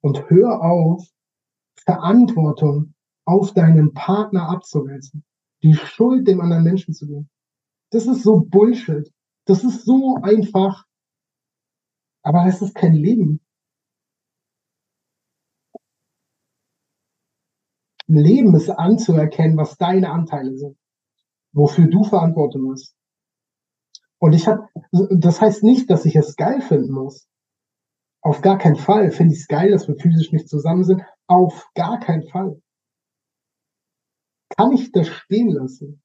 Und 0.00 0.30
hör 0.30 0.62
auf, 0.62 1.08
Verantwortung 1.74 2.94
auf 3.24 3.52
deinen 3.54 3.94
Partner 3.94 4.48
abzuwälzen, 4.48 5.24
die 5.62 5.74
Schuld 5.74 6.26
dem 6.26 6.40
anderen 6.40 6.64
Menschen 6.64 6.94
zu 6.94 7.06
geben. 7.06 7.30
Das 7.90 8.06
ist 8.06 8.22
so 8.22 8.40
Bullshit. 8.40 9.12
Das 9.44 9.64
ist 9.64 9.84
so 9.84 10.18
einfach. 10.22 10.86
Aber 12.22 12.44
das 12.44 12.62
ist 12.62 12.74
kein 12.74 12.94
Leben. 12.94 13.40
Leben 18.06 18.54
ist 18.54 18.68
anzuerkennen, 18.68 19.56
was 19.56 19.76
deine 19.78 20.10
Anteile 20.10 20.56
sind, 20.56 20.76
wofür 21.52 21.86
du 21.86 22.04
Verantwortung 22.04 22.70
hast. 22.70 22.94
Und 24.18 24.34
ich 24.34 24.46
habe, 24.46 24.68
das 25.10 25.40
heißt 25.40 25.62
nicht, 25.62 25.90
dass 25.90 26.04
ich 26.04 26.14
es 26.16 26.36
geil 26.36 26.60
finden 26.60 26.92
muss. 26.92 27.26
Auf 28.20 28.40
gar 28.40 28.58
keinen 28.58 28.76
Fall 28.76 29.10
finde 29.10 29.34
ich 29.34 29.40
es 29.40 29.48
geil, 29.48 29.70
dass 29.70 29.88
wir 29.88 29.96
physisch 29.96 30.30
nicht 30.30 30.48
zusammen 30.48 30.84
sind. 30.84 31.02
Auf 31.26 31.68
gar 31.74 31.98
keinen 31.98 32.28
Fall. 32.28 32.60
Kann 34.56 34.72
ich 34.72 34.92
das 34.92 35.08
stehen 35.08 35.50
lassen? 35.50 36.02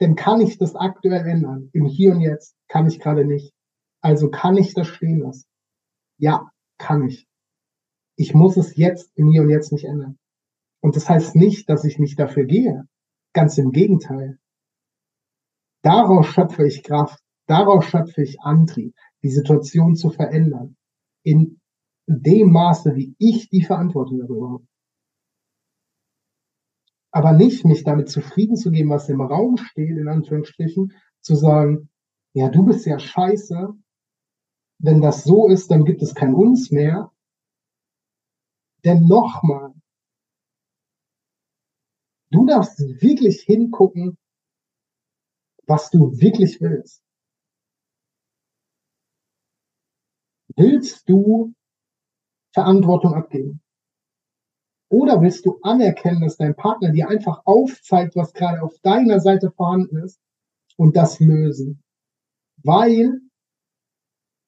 Denn 0.00 0.16
kann 0.16 0.40
ich 0.40 0.58
das 0.58 0.74
aktuell 0.74 1.26
ändern? 1.26 1.70
Im 1.72 1.86
Hier 1.86 2.12
und 2.12 2.20
Jetzt 2.20 2.56
kann 2.68 2.86
ich 2.86 3.00
gerade 3.00 3.24
nicht. 3.24 3.52
Also 4.00 4.30
kann 4.30 4.56
ich 4.56 4.74
das 4.74 4.86
stehen 4.88 5.20
lassen? 5.20 5.46
Ja, 6.18 6.50
kann 6.78 7.06
ich. 7.08 7.26
Ich 8.16 8.34
muss 8.34 8.56
es 8.56 8.76
jetzt 8.76 9.10
im 9.14 9.30
Hier 9.30 9.42
und 9.42 9.50
Jetzt 9.50 9.72
nicht 9.72 9.84
ändern. 9.84 10.18
Und 10.80 10.96
das 10.96 11.08
heißt 11.08 11.34
nicht, 11.36 11.68
dass 11.68 11.84
ich 11.84 11.98
nicht 11.98 12.18
dafür 12.18 12.44
gehe. 12.44 12.86
Ganz 13.32 13.58
im 13.58 13.72
Gegenteil. 13.72 14.38
Daraus 15.82 16.26
schöpfe 16.26 16.66
ich 16.66 16.82
Kraft. 16.82 17.20
Daraus 17.46 17.84
schöpfe 17.84 18.22
ich 18.22 18.40
Antrieb, 18.40 18.94
die 19.22 19.30
Situation 19.30 19.96
zu 19.96 20.10
verändern 20.10 20.76
in 21.22 21.60
dem 22.06 22.52
Maße, 22.52 22.94
wie 22.94 23.14
ich 23.18 23.48
die 23.48 23.62
Verantwortung 23.62 24.18
darüber 24.18 24.50
habe. 24.50 24.66
Aber 27.14 27.32
nicht 27.32 27.64
mich 27.64 27.84
damit 27.84 28.08
zufrieden 28.08 28.56
zu 28.56 28.72
geben, 28.72 28.90
was 28.90 29.08
im 29.08 29.20
Raum 29.20 29.56
steht, 29.56 29.96
in 29.96 30.08
Anführungsstrichen, 30.08 30.92
zu 31.20 31.36
sagen, 31.36 31.88
ja, 32.32 32.48
du 32.48 32.64
bist 32.64 32.84
ja 32.86 32.98
scheiße. 32.98 33.72
Wenn 34.80 35.00
das 35.00 35.22
so 35.22 35.48
ist, 35.48 35.70
dann 35.70 35.84
gibt 35.84 36.02
es 36.02 36.16
kein 36.16 36.34
uns 36.34 36.72
mehr. 36.72 37.12
Denn 38.84 39.06
nochmal, 39.06 39.72
du 42.32 42.46
darfst 42.46 42.80
wirklich 42.80 43.42
hingucken, 43.42 44.18
was 45.68 45.90
du 45.90 46.20
wirklich 46.20 46.60
willst. 46.60 47.00
Willst 50.56 51.08
du 51.08 51.54
Verantwortung 52.52 53.14
abgeben? 53.14 53.63
Oder 54.94 55.20
willst 55.20 55.44
du 55.44 55.58
anerkennen, 55.62 56.20
dass 56.20 56.36
dein 56.36 56.54
Partner 56.54 56.90
dir 56.90 57.08
einfach 57.08 57.42
aufzeigt, 57.46 58.14
was 58.14 58.32
gerade 58.32 58.62
auf 58.62 58.78
deiner 58.78 59.18
Seite 59.18 59.50
vorhanden 59.50 59.96
ist 59.96 60.20
und 60.76 60.96
das 60.96 61.18
lösen? 61.18 61.82
Weil 62.62 63.20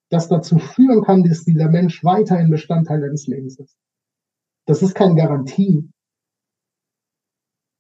das 0.09 0.29
dazu 0.29 0.61
führen 0.61 1.03
kann, 1.03 1.25
dass 1.25 1.45
dieser 1.45 1.69
Mensch 1.69 2.05
weiterhin 2.05 2.49
Bestandteil 2.49 3.01
deines 3.01 3.27
Lebens 3.27 3.59
ist. 3.59 3.77
Das 4.67 4.83
ist 4.83 4.95
keine 4.95 5.17
Garantie. 5.17 5.91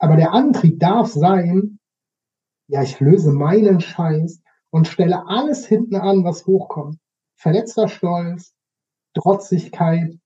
Aber 0.00 0.16
der 0.16 0.32
Antrieb 0.32 0.80
darf 0.80 1.12
sein, 1.12 1.78
ja, 2.68 2.82
ich 2.82 2.98
löse 2.98 3.30
meinen 3.30 3.80
Scheiß 3.80 4.42
und 4.70 4.88
stelle 4.88 5.28
alles 5.28 5.66
hinten 5.66 5.94
an, 5.94 6.24
was 6.24 6.46
hochkommt 6.46 6.98
verletzter 7.36 7.86
Stolz, 7.86 8.54
Trotzigkeit, 9.14 10.18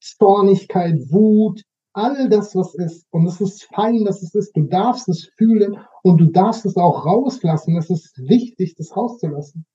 Stornigkeit, 0.00 0.98
Wut, 1.10 1.62
all 1.92 2.28
das, 2.28 2.54
was 2.54 2.74
ist. 2.74 3.06
Und 3.10 3.26
es 3.26 3.40
ist 3.40 3.64
fein, 3.64 4.04
dass 4.04 4.22
es 4.22 4.34
ist. 4.34 4.56
Du 4.56 4.62
darfst 4.62 5.08
es 5.08 5.30
fühlen 5.36 5.78
und 6.02 6.18
du 6.18 6.26
darfst 6.26 6.64
es 6.64 6.76
auch 6.76 7.04
rauslassen. 7.04 7.76
Es 7.76 7.90
ist 7.90 8.16
wichtig, 8.18 8.74
das 8.76 8.96
rauszulassen. 8.96 9.66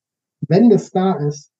Wenn 0.47 0.69
das 0.69 0.91
da 0.91 1.13
ist. 1.13 1.51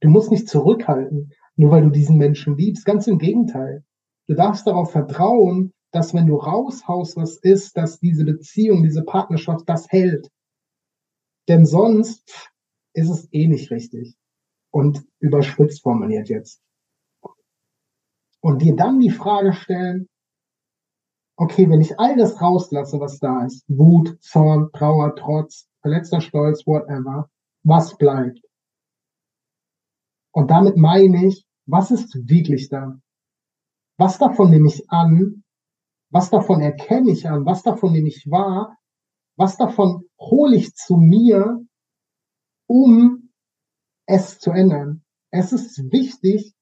Du 0.00 0.08
musst 0.08 0.30
nicht 0.30 0.48
zurückhalten, 0.48 1.32
nur 1.56 1.70
weil 1.70 1.82
du 1.82 1.90
diesen 1.90 2.18
Menschen 2.18 2.56
liebst. 2.56 2.84
Ganz 2.84 3.06
im 3.06 3.18
Gegenteil. 3.18 3.84
Du 4.28 4.34
darfst 4.34 4.66
darauf 4.66 4.90
vertrauen, 4.92 5.72
dass 5.90 6.12
wenn 6.12 6.26
du 6.26 6.36
raushaust, 6.36 7.16
was 7.16 7.38
ist, 7.38 7.76
dass 7.76 7.98
diese 8.00 8.24
Beziehung, 8.24 8.82
diese 8.82 9.04
Partnerschaft 9.04 9.68
das 9.68 9.88
hält. 9.90 10.28
Denn 11.48 11.64
sonst 11.64 12.50
ist 12.92 13.08
es 13.08 13.28
eh 13.32 13.46
nicht 13.46 13.70
richtig. 13.70 14.14
Und 14.70 15.06
überspitzt 15.20 15.82
formuliert 15.82 16.28
jetzt. 16.28 16.60
Und 18.46 18.62
dir 18.62 18.76
dann 18.76 19.00
die 19.00 19.10
Frage 19.10 19.52
stellen, 19.52 20.08
okay, 21.36 21.68
wenn 21.68 21.80
ich 21.80 21.98
all 21.98 22.16
das 22.16 22.40
rauslasse, 22.40 23.00
was 23.00 23.18
da 23.18 23.44
ist, 23.44 23.64
Wut, 23.66 24.22
Zorn, 24.22 24.70
Trauer, 24.72 25.16
Trotz, 25.16 25.68
verletzter 25.80 26.20
Stolz, 26.20 26.64
whatever, 26.64 27.28
was 27.64 27.98
bleibt? 27.98 28.38
Und 30.32 30.52
damit 30.52 30.76
meine 30.76 31.26
ich, 31.26 31.44
was 31.66 31.90
ist 31.90 32.14
wirklich 32.28 32.68
da? 32.68 33.00
Was 33.98 34.18
davon 34.18 34.50
nehme 34.50 34.68
ich 34.68 34.88
an? 34.90 35.42
Was 36.10 36.30
davon 36.30 36.60
erkenne 36.60 37.10
ich 37.10 37.28
an? 37.28 37.44
Was 37.46 37.64
davon 37.64 37.90
nehme 37.90 38.06
ich 38.06 38.30
wahr? 38.30 38.78
Was 39.36 39.56
davon 39.56 40.04
hole 40.20 40.54
ich 40.54 40.72
zu 40.72 40.98
mir 40.98 41.66
um 42.68 43.32
es 44.06 44.38
zu 44.38 44.52
ändern. 44.52 45.02
Es 45.32 45.52
ist 45.52 45.90
wichtig, 45.90 46.55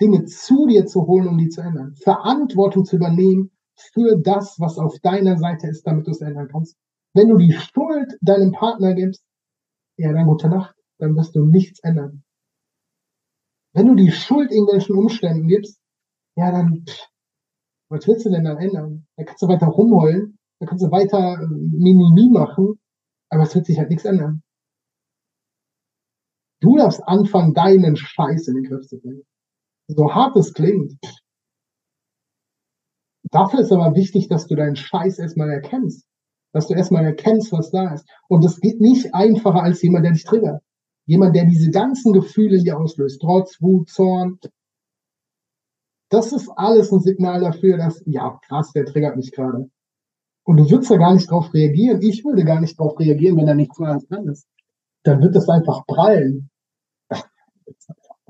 Dinge 0.00 0.24
zu 0.24 0.66
dir 0.66 0.86
zu 0.86 1.06
holen, 1.06 1.28
um 1.28 1.38
die 1.38 1.48
zu 1.48 1.60
ändern. 1.60 1.94
Verantwortung 1.96 2.84
zu 2.84 2.96
übernehmen 2.96 3.50
für 3.76 4.16
das, 4.18 4.58
was 4.58 4.78
auf 4.78 4.98
deiner 5.00 5.36
Seite 5.38 5.68
ist, 5.68 5.86
damit 5.86 6.06
du 6.06 6.10
es 6.10 6.20
ändern 6.20 6.48
kannst. 6.50 6.76
Wenn 7.14 7.28
du 7.28 7.36
die 7.36 7.52
Schuld 7.52 8.16
deinem 8.20 8.52
Partner 8.52 8.94
gibst, 8.94 9.24
ja, 9.96 10.12
dann 10.12 10.26
gute 10.26 10.48
Nacht, 10.48 10.74
dann 10.98 11.16
wirst 11.16 11.34
du 11.34 11.44
nichts 11.44 11.80
ändern. 11.80 12.22
Wenn 13.72 13.86
du 13.86 13.94
die 13.94 14.10
Schuld 14.10 14.50
irgendwelchen 14.50 14.96
Umständen 14.96 15.48
gibst, 15.48 15.78
ja, 16.36 16.50
dann, 16.50 16.84
pff, 16.86 17.08
was 17.90 18.06
willst 18.06 18.26
du 18.26 18.30
denn 18.30 18.44
dann 18.44 18.58
ändern? 18.58 19.06
Da 19.16 19.24
kannst 19.24 19.42
du 19.42 19.48
weiter 19.48 19.66
rumheulen, 19.66 20.38
da 20.60 20.66
kannst 20.66 20.84
du 20.84 20.90
weiter 20.90 21.36
Minimi 21.48 22.30
machen, 22.30 22.78
aber 23.28 23.42
es 23.42 23.54
wird 23.54 23.66
sich 23.66 23.78
halt 23.78 23.90
nichts 23.90 24.04
ändern. 24.04 24.42
Du 26.60 26.76
darfst 26.76 27.02
anfangen, 27.06 27.54
deinen 27.54 27.96
Scheiß 27.96 28.48
in 28.48 28.56
den 28.56 28.64
Griff 28.64 28.86
zu 28.86 29.00
bringen. 29.00 29.22
So 29.96 30.14
hart 30.14 30.36
es 30.36 30.52
klingt. 30.54 30.96
Dafür 33.30 33.60
ist 33.60 33.72
aber 33.72 33.94
wichtig, 33.94 34.28
dass 34.28 34.46
du 34.46 34.54
deinen 34.54 34.76
Scheiß 34.76 35.18
erstmal 35.18 35.50
erkennst. 35.50 36.06
Dass 36.52 36.68
du 36.68 36.74
erstmal 36.74 37.04
erkennst, 37.04 37.52
was 37.52 37.70
da 37.70 37.94
ist. 37.94 38.08
Und 38.28 38.44
es 38.44 38.60
geht 38.60 38.80
nicht 38.80 39.14
einfacher 39.14 39.62
als 39.62 39.82
jemand, 39.82 40.04
der 40.04 40.12
dich 40.12 40.24
triggert. 40.24 40.62
Jemand, 41.06 41.34
der 41.34 41.44
diese 41.44 41.70
ganzen 41.70 42.12
Gefühle 42.12 42.58
in 42.58 42.64
dir 42.64 42.78
auslöst. 42.78 43.20
Trotz, 43.20 43.60
Wut, 43.60 43.88
Zorn. 43.88 44.38
Das 46.08 46.32
ist 46.32 46.48
alles 46.56 46.92
ein 46.92 47.00
Signal 47.00 47.40
dafür, 47.40 47.76
dass, 47.76 48.02
ja, 48.06 48.38
krass, 48.46 48.72
der 48.72 48.84
triggert 48.84 49.16
mich 49.16 49.32
gerade. 49.32 49.70
Und 50.44 50.56
du 50.56 50.70
würdest 50.70 50.90
ja 50.90 50.96
gar 50.96 51.14
nicht 51.14 51.30
drauf 51.30 51.52
reagieren. 51.54 52.02
Ich 52.02 52.24
würde 52.24 52.44
gar 52.44 52.60
nicht 52.60 52.78
drauf 52.78 52.98
reagieren, 52.98 53.36
wenn 53.36 53.48
er 53.48 53.54
nichts 53.54 53.78
Neues 53.78 54.06
dran 54.06 54.28
ist. 54.28 54.46
Dann 55.04 55.22
wird 55.22 55.36
es 55.36 55.48
einfach 55.48 55.86
prallen. 55.86 56.50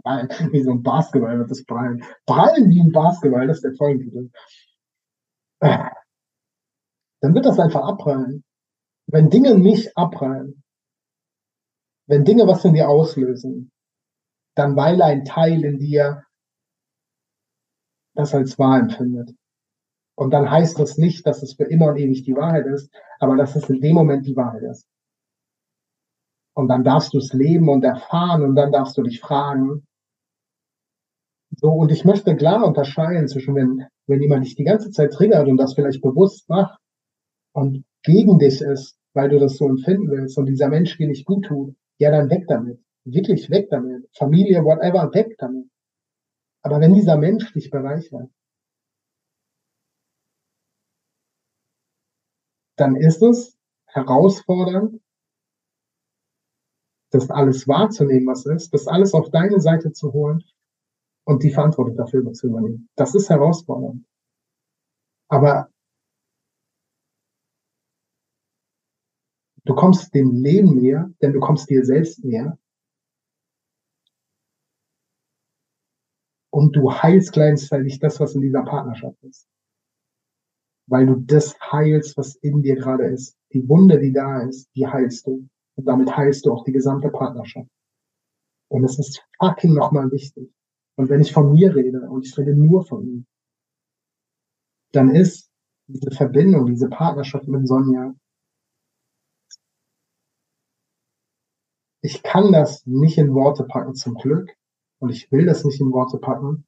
Wie 0.04 0.62
so 0.62 0.72
ein 0.72 0.82
Basketball 0.82 1.38
wird 1.38 1.50
es 1.50 1.64
prallen. 1.64 2.04
Prallen 2.26 2.70
wie 2.70 2.80
ein 2.80 2.92
Basketball, 2.92 3.46
das 3.46 3.58
ist 3.58 3.64
der 3.64 3.74
Folgentitel. 3.74 4.30
Dann 5.60 7.34
wird 7.34 7.46
das 7.46 7.58
einfach 7.58 7.82
abprallen. 7.82 8.44
Wenn 9.06 9.30
Dinge 9.30 9.54
mich 9.54 9.96
abprallen, 9.96 10.62
wenn 12.06 12.24
Dinge 12.24 12.46
was 12.46 12.64
in 12.64 12.74
dir 12.74 12.88
auslösen, 12.88 13.70
dann 14.56 14.76
weil 14.76 15.00
ein 15.02 15.24
Teil 15.24 15.64
in 15.64 15.78
dir 15.78 16.24
das 18.14 18.34
als 18.34 18.58
wahr 18.58 18.80
empfindet. 18.80 19.34
Und 20.16 20.32
dann 20.32 20.50
heißt 20.50 20.78
das 20.78 20.98
nicht, 20.98 21.26
dass 21.26 21.42
es 21.42 21.54
für 21.54 21.64
immer 21.64 21.88
und 21.88 21.96
ewig 21.96 22.24
die 22.24 22.34
Wahrheit 22.34 22.66
ist, 22.66 22.92
aber 23.20 23.36
dass 23.36 23.56
es 23.56 23.70
in 23.70 23.80
dem 23.80 23.94
Moment 23.94 24.26
die 24.26 24.36
Wahrheit 24.36 24.62
ist. 24.62 24.86
Und 26.54 26.68
dann 26.68 26.84
darfst 26.84 27.14
du 27.14 27.18
es 27.18 27.32
leben 27.32 27.68
und 27.68 27.84
erfahren 27.84 28.42
und 28.42 28.54
dann 28.54 28.72
darfst 28.72 28.98
du 28.98 29.02
dich 29.02 29.20
fragen. 29.20 29.86
So, 31.56 31.68
und 31.72 31.90
ich 31.90 32.04
möchte 32.04 32.36
klar 32.36 32.64
unterscheiden 32.64 33.26
zwischen, 33.26 33.54
wenn, 33.54 33.86
wenn 34.06 34.22
jemand 34.22 34.44
dich 34.44 34.54
die 34.54 34.64
ganze 34.64 34.90
Zeit 34.90 35.12
triggert 35.12 35.48
und 35.48 35.56
das 35.56 35.74
vielleicht 35.74 36.00
bewusst 36.00 36.48
macht 36.48 36.78
und 37.52 37.84
gegen 38.02 38.38
dich 38.38 38.60
ist, 38.60 38.96
weil 39.14 39.28
du 39.28 39.38
das 39.38 39.56
so 39.56 39.68
empfinden 39.68 40.10
willst 40.10 40.38
und 40.38 40.46
dieser 40.46 40.68
Mensch 40.68 40.96
dir 40.96 41.08
nicht 41.08 41.26
gut 41.26 41.46
tut, 41.46 41.74
ja, 41.98 42.10
dann 42.10 42.30
weg 42.30 42.44
damit. 42.46 42.80
Wirklich 43.04 43.50
weg 43.50 43.68
damit. 43.70 44.08
Familie, 44.16 44.64
whatever, 44.64 45.12
weg 45.12 45.34
damit. 45.38 45.68
Aber 46.62 46.80
wenn 46.80 46.94
dieser 46.94 47.16
Mensch 47.16 47.52
dich 47.52 47.70
bereichert, 47.70 48.30
dann 52.76 52.96
ist 52.96 53.22
es 53.22 53.58
herausfordernd, 53.86 55.00
das 57.10 57.28
alles 57.28 57.66
wahrzunehmen, 57.66 58.28
was 58.28 58.46
ist, 58.46 58.72
das 58.72 58.86
alles 58.86 59.14
auf 59.14 59.30
deine 59.30 59.60
Seite 59.60 59.92
zu 59.92 60.12
holen 60.12 60.44
und 61.30 61.42
die 61.42 61.50
Verantwortung 61.50 61.96
dafür 61.96 62.32
zu 62.32 62.48
übernehmen. 62.48 62.88
Das 62.96 63.14
ist 63.14 63.30
herausfordernd. 63.30 64.04
Aber 65.28 65.70
du 69.64 69.74
kommst 69.74 70.14
dem 70.14 70.32
Leben 70.32 70.76
näher, 70.76 71.10
denn 71.22 71.32
du 71.32 71.40
kommst 71.40 71.70
dir 71.70 71.84
selbst 71.84 72.24
näher. 72.24 72.58
Und 76.52 76.74
du 76.74 76.92
heilst 76.92 77.32
gleichzeitig 77.32 78.00
das, 78.00 78.18
was 78.18 78.34
in 78.34 78.40
dieser 78.40 78.64
Partnerschaft 78.64 79.22
ist 79.22 79.46
weil 80.90 81.06
du 81.06 81.14
das 81.14 81.56
heilst, 81.60 82.16
was 82.16 82.34
in 82.36 82.62
dir 82.62 82.74
gerade 82.74 83.04
ist. 83.04 83.36
Die 83.52 83.66
Wunde, 83.68 84.00
die 84.00 84.12
da 84.12 84.42
ist, 84.42 84.68
die 84.74 84.86
heilst 84.86 85.24
du. 85.24 85.48
Und 85.76 85.84
damit 85.84 86.16
heilst 86.16 86.44
du 86.44 86.52
auch 86.52 86.64
die 86.64 86.72
gesamte 86.72 87.10
Partnerschaft. 87.10 87.70
Und 88.68 88.84
es 88.84 88.98
ist 88.98 89.24
fucking 89.38 89.72
nochmal 89.72 90.10
wichtig. 90.10 90.52
Und 91.00 91.08
wenn 91.08 91.22
ich 91.22 91.32
von 91.32 91.54
mir 91.54 91.74
rede, 91.74 92.10
und 92.10 92.26
ich 92.26 92.36
rede 92.36 92.54
nur 92.54 92.84
von 92.84 93.06
mir, 93.06 93.24
dann 94.92 95.14
ist 95.14 95.50
diese 95.86 96.10
Verbindung, 96.10 96.66
diese 96.66 96.90
Partnerschaft 96.90 97.48
mit 97.48 97.66
Sonja, 97.66 98.14
ich 102.02 102.22
kann 102.22 102.52
das 102.52 102.84
nicht 102.84 103.16
in 103.16 103.32
Worte 103.32 103.64
packen, 103.64 103.94
zum 103.94 104.16
Glück. 104.16 104.54
Und 104.98 105.08
ich 105.08 105.32
will 105.32 105.46
das 105.46 105.64
nicht 105.64 105.80
in 105.80 105.90
Worte 105.90 106.18
packen. 106.18 106.66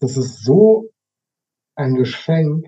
Das 0.00 0.16
ist 0.16 0.42
so 0.42 0.90
ein 1.76 1.94
Geschenk, 1.94 2.66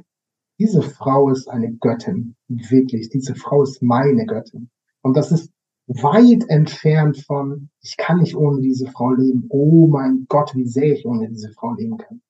diese 0.61 0.83
Frau 0.83 1.29
ist 1.29 1.49
eine 1.49 1.73
Göttin, 1.73 2.37
wirklich, 2.47 3.09
diese 3.09 3.35
Frau 3.35 3.65
ist 3.65 3.83
meine 3.83 4.27
Göttin. 4.27 4.71
Und 5.03 5.17
das 5.17 5.33
ist 5.33 5.53
weit 5.87 6.49
entfernt 6.49 7.19
von, 7.19 7.71
ich 7.81 7.97
kann 7.97 8.19
nicht 8.19 8.37
ohne 8.37 8.61
diese 8.61 8.89
Frau 8.89 9.13
leben. 9.13 9.47
Oh 9.49 9.87
mein 9.87 10.27
Gott, 10.29 10.55
wie 10.55 10.67
sehr 10.67 10.93
ich 10.93 11.07
ohne 11.07 11.29
diese 11.29 11.53
Frau 11.53 11.75
leben 11.75 11.97
kann. 11.97 12.23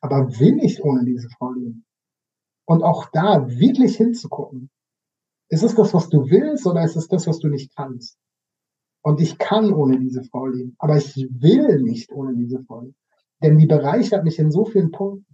Aber 0.00 0.38
will 0.40 0.58
ich 0.62 0.82
ohne 0.82 1.04
diese 1.04 1.28
Frau 1.28 1.52
leben? 1.52 1.84
Und 2.64 2.82
auch 2.82 3.06
da 3.12 3.48
wirklich 3.48 3.96
hinzugucken. 3.96 4.70
Ist 5.48 5.62
es 5.62 5.74
das, 5.74 5.92
was 5.92 6.08
du 6.08 6.30
willst 6.30 6.66
oder 6.66 6.82
ist 6.82 6.96
es 6.96 7.08
das, 7.08 7.26
was 7.26 7.38
du 7.38 7.48
nicht 7.48 7.76
kannst? 7.76 8.18
Und 9.02 9.20
ich 9.20 9.36
kann 9.36 9.72
ohne 9.72 9.98
diese 9.98 10.22
Frau 10.22 10.46
leben, 10.46 10.76
aber 10.78 10.96
ich 10.96 11.16
will 11.16 11.82
nicht 11.82 12.10
ohne 12.12 12.34
diese 12.34 12.62
Frau 12.62 12.82
leben. 12.82 12.96
Denn 13.42 13.58
die 13.58 13.66
bereichert 13.66 14.24
mich 14.24 14.38
in 14.38 14.50
so 14.50 14.64
vielen 14.64 14.92
Punkten. 14.92 15.26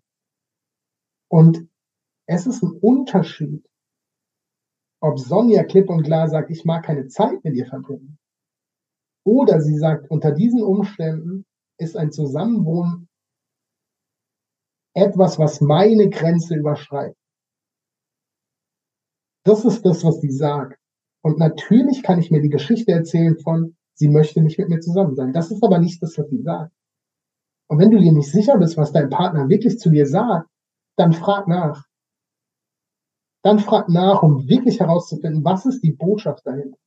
Und 1.31 1.69
es 2.27 2.47
ist 2.47 2.63
ein 2.63 2.73
Unterschied, 2.73 3.68
ob 5.01 5.19
Sonja 5.19 5.65
klipp 5.65 5.89
und 5.91 6.03
klar 6.03 6.29
sagt, 6.29 6.51
ich 6.51 6.65
mag 6.65 6.85
keine 6.85 7.07
Zeit 7.09 7.43
mit 7.45 7.55
ihr 7.55 7.67
verbringen. 7.67 8.19
Oder 9.25 9.61
sie 9.61 9.77
sagt, 9.77 10.11
unter 10.11 10.33
diesen 10.33 10.63
Umständen 10.63 11.45
ist 11.79 11.97
ein 11.97 12.11
Zusammenwohnen 12.11 13.09
etwas, 14.95 15.39
was 15.39 15.61
meine 15.61 16.09
Grenze 16.09 16.57
überschreitet. 16.57 17.17
Das 19.45 19.65
ist 19.65 19.85
das, 19.85 20.05
was 20.05 20.21
sie 20.21 20.31
sagt. 20.31 20.79
Und 21.23 21.39
natürlich 21.39 22.03
kann 22.03 22.19
ich 22.19 22.31
mir 22.31 22.41
die 22.41 22.49
Geschichte 22.49 22.93
erzählen 22.93 23.39
von, 23.39 23.77
sie 23.95 24.09
möchte 24.09 24.41
nicht 24.41 24.59
mit 24.59 24.69
mir 24.69 24.81
zusammen 24.81 25.15
sein. 25.15 25.33
Das 25.33 25.51
ist 25.51 25.63
aber 25.63 25.79
nicht 25.79 26.03
das, 26.03 26.19
was 26.19 26.29
sie 26.29 26.43
sagt. 26.43 26.73
Und 27.69 27.79
wenn 27.79 27.91
du 27.91 27.99
dir 27.99 28.13
nicht 28.13 28.31
sicher 28.31 28.59
bist, 28.59 28.77
was 28.77 28.93
dein 28.93 29.11
Partner 29.11 29.49
wirklich 29.49 29.79
zu 29.79 29.91
dir 29.91 30.07
sagt, 30.07 30.49
dann 30.97 31.13
frag 31.13 31.49
nach. 31.49 31.88
Dann 33.43 33.59
frag 33.59 33.89
nach, 33.89 34.23
um 34.23 34.49
wirklich 34.49 34.81
herauszufinden, 34.81 35.45
was 35.45 35.65
ist 35.67 35.83
die 35.83 35.93
Botschaft 35.93 36.47
dahinter. 36.47 36.79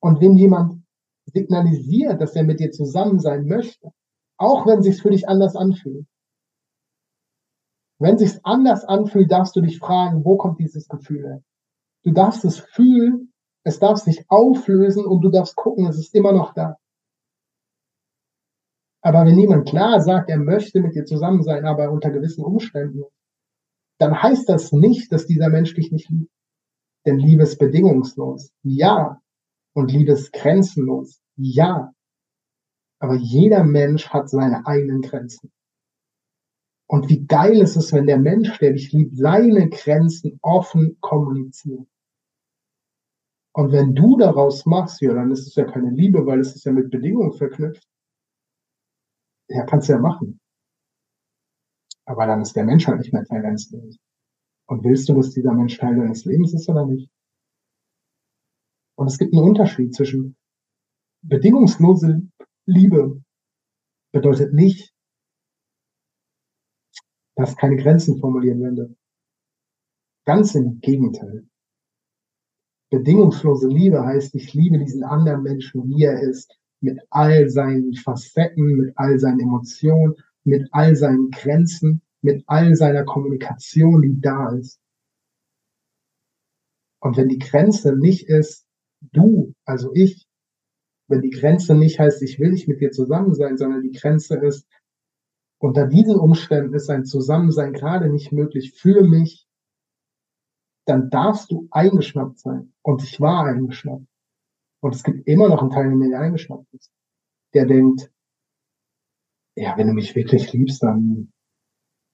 Und 0.00 0.20
wenn 0.20 0.36
jemand 0.36 0.82
signalisiert, 1.26 2.20
dass 2.20 2.36
er 2.36 2.44
mit 2.44 2.60
dir 2.60 2.70
zusammen 2.70 3.18
sein 3.18 3.46
möchte, 3.46 3.92
auch 4.36 4.66
wenn 4.66 4.82
sich's 4.82 5.00
für 5.00 5.10
dich 5.10 5.28
anders 5.28 5.56
anfühlt, 5.56 6.06
wenn 7.98 8.18
sich's 8.18 8.40
anders 8.42 8.84
anfühlt, 8.84 9.30
darfst 9.30 9.56
du 9.56 9.62
dich 9.62 9.78
fragen, 9.78 10.24
wo 10.24 10.36
kommt 10.36 10.58
dieses 10.58 10.88
Gefühl 10.88 11.24
her? 11.24 11.42
Du 12.02 12.12
darfst 12.12 12.44
es 12.44 12.58
fühlen, 12.58 13.32
es 13.62 13.78
darf 13.78 13.98
sich 13.98 14.26
auflösen 14.28 15.06
und 15.06 15.22
du 15.22 15.30
darfst 15.30 15.56
gucken, 15.56 15.86
es 15.86 15.98
ist 15.98 16.14
immer 16.14 16.32
noch 16.32 16.52
da. 16.52 16.76
Aber 19.00 19.24
wenn 19.24 19.38
jemand 19.38 19.68
klar 19.68 20.00
sagt, 20.00 20.28
er 20.28 20.38
möchte 20.38 20.80
mit 20.80 20.94
dir 20.94 21.04
zusammen 21.04 21.42
sein, 21.42 21.64
aber 21.64 21.90
unter 21.90 22.10
gewissen 22.10 22.44
Umständen, 22.44 23.04
dann 23.98 24.22
heißt 24.22 24.48
das 24.48 24.72
nicht, 24.72 25.12
dass 25.12 25.26
dieser 25.26 25.48
Mensch 25.48 25.74
dich 25.74 25.92
nicht 25.92 26.10
liebt. 26.10 26.32
Denn 27.06 27.18
Liebe 27.18 27.42
ist 27.42 27.58
bedingungslos. 27.58 28.52
Ja. 28.62 29.20
Und 29.74 29.90
Liebe 29.90 30.12
ist 30.12 30.32
grenzenlos. 30.32 31.20
Ja. 31.36 31.92
Aber 32.98 33.16
jeder 33.16 33.64
Mensch 33.64 34.08
hat 34.08 34.28
seine 34.28 34.66
eigenen 34.66 35.02
Grenzen. 35.02 35.52
Und 36.86 37.08
wie 37.08 37.26
geil 37.26 37.60
ist 37.60 37.76
es, 37.76 37.92
wenn 37.92 38.06
der 38.06 38.18
Mensch, 38.18 38.58
der 38.58 38.72
dich 38.72 38.92
liebt, 38.92 39.16
seine 39.16 39.68
Grenzen 39.68 40.38
offen 40.42 40.98
kommuniziert. 41.00 41.86
Und 43.52 43.72
wenn 43.72 43.94
du 43.94 44.16
daraus 44.16 44.66
machst, 44.66 45.00
ja, 45.00 45.14
dann 45.14 45.30
ist 45.30 45.46
es 45.46 45.54
ja 45.54 45.64
keine 45.64 45.90
Liebe, 45.90 46.26
weil 46.26 46.40
es 46.40 46.54
ist 46.54 46.64
ja 46.64 46.72
mit 46.72 46.90
Bedingungen 46.90 47.32
verknüpft. 47.32 47.88
Ja, 49.48 49.64
kannst 49.64 49.88
du 49.88 49.92
ja 49.92 49.98
machen. 49.98 50.40
Aber 52.06 52.26
dann 52.26 52.42
ist 52.42 52.54
der 52.54 52.64
Mensch 52.64 52.86
halt 52.86 52.98
nicht 52.98 53.12
mehr 53.12 53.24
Teil 53.24 53.42
deines 53.42 53.70
Lebens. 53.70 53.98
Und 54.66 54.84
willst 54.84 55.08
du, 55.08 55.14
dass 55.14 55.30
dieser 55.30 55.52
Mensch 55.52 55.78
Teil 55.78 55.96
deines 55.96 56.24
Lebens 56.24 56.54
ist 56.54 56.68
oder 56.68 56.86
nicht? 56.86 57.10
Und 58.96 59.06
es 59.08 59.18
gibt 59.18 59.32
einen 59.34 59.48
Unterschied 59.48 59.94
zwischen 59.94 60.36
bedingungslose 61.22 62.22
Liebe 62.66 63.22
bedeutet 64.12 64.52
nicht, 64.52 64.94
dass 67.36 67.56
keine 67.56 67.76
Grenzen 67.76 68.18
formulieren 68.18 68.62
werde. 68.62 68.96
Ganz 70.24 70.54
im 70.54 70.80
Gegenteil. 70.80 71.46
Bedingungslose 72.90 73.68
Liebe 73.68 74.04
heißt, 74.04 74.34
ich 74.34 74.54
liebe 74.54 74.78
diesen 74.78 75.02
anderen 75.02 75.42
Menschen, 75.42 75.88
wie 75.88 76.04
er 76.04 76.20
ist, 76.20 76.56
mit 76.80 77.00
all 77.10 77.48
seinen 77.50 77.94
Facetten, 77.94 78.76
mit 78.76 78.92
all 78.96 79.18
seinen 79.18 79.40
Emotionen 79.40 80.14
mit 80.44 80.68
all 80.72 80.94
seinen 80.94 81.30
Grenzen, 81.30 82.02
mit 82.22 82.44
all 82.46 82.74
seiner 82.74 83.04
Kommunikation, 83.04 84.02
die 84.02 84.20
da 84.20 84.50
ist. 84.50 84.80
Und 87.00 87.16
wenn 87.16 87.28
die 87.28 87.38
Grenze 87.38 87.94
nicht 87.96 88.28
ist, 88.28 88.66
du, 89.00 89.54
also 89.64 89.92
ich, 89.94 90.26
wenn 91.08 91.20
die 91.20 91.30
Grenze 91.30 91.74
nicht 91.74 91.98
heißt, 91.98 92.22
ich 92.22 92.38
will 92.38 92.50
nicht 92.50 92.68
mit 92.68 92.80
dir 92.80 92.92
zusammen 92.92 93.34
sein, 93.34 93.58
sondern 93.58 93.82
die 93.82 93.92
Grenze 93.92 94.36
ist, 94.36 94.66
unter 95.58 95.86
diesen 95.86 96.16
Umständen 96.16 96.74
ist 96.74 96.90
ein 96.90 97.04
Zusammensein 97.04 97.72
gerade 97.72 98.08
nicht 98.08 98.32
möglich 98.32 98.72
für 98.72 99.02
mich, 99.02 99.46
dann 100.86 101.10
darfst 101.10 101.50
du 101.50 101.68
eingeschnappt 101.70 102.38
sein. 102.38 102.72
Und 102.82 103.02
ich 103.02 103.20
war 103.20 103.46
eingeschnappt. 103.46 104.06
Und 104.80 104.94
es 104.94 105.02
gibt 105.02 105.26
immer 105.26 105.48
noch 105.48 105.62
einen 105.62 105.70
Teil 105.70 105.86
in 105.86 105.98
mir, 105.98 106.10
der 106.10 106.20
eingeschnappt 106.20 106.72
ist. 106.74 106.90
Der 107.54 107.64
denkt, 107.64 108.10
ja, 109.56 109.76
wenn 109.76 109.86
du 109.86 109.92
mich 109.92 110.14
wirklich 110.14 110.52
liebst, 110.52 110.82
dann, 110.82 111.32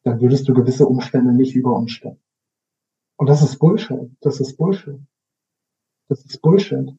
dann 0.05 0.21
würdest 0.21 0.49
du 0.49 0.55
gewisse 0.55 0.87
Umstände 0.87 1.33
nicht 1.33 1.55
über 1.55 1.75
uns 1.75 1.93
stellen. 1.93 2.21
Und 3.17 3.29
das 3.29 3.43
ist 3.43 3.59
Bullshit. 3.59 4.11
Das 4.21 4.41
ist 4.41 4.57
Bullshit. 4.57 4.99
Das 6.09 6.25
ist 6.25 6.41
Bullshit. 6.41 6.97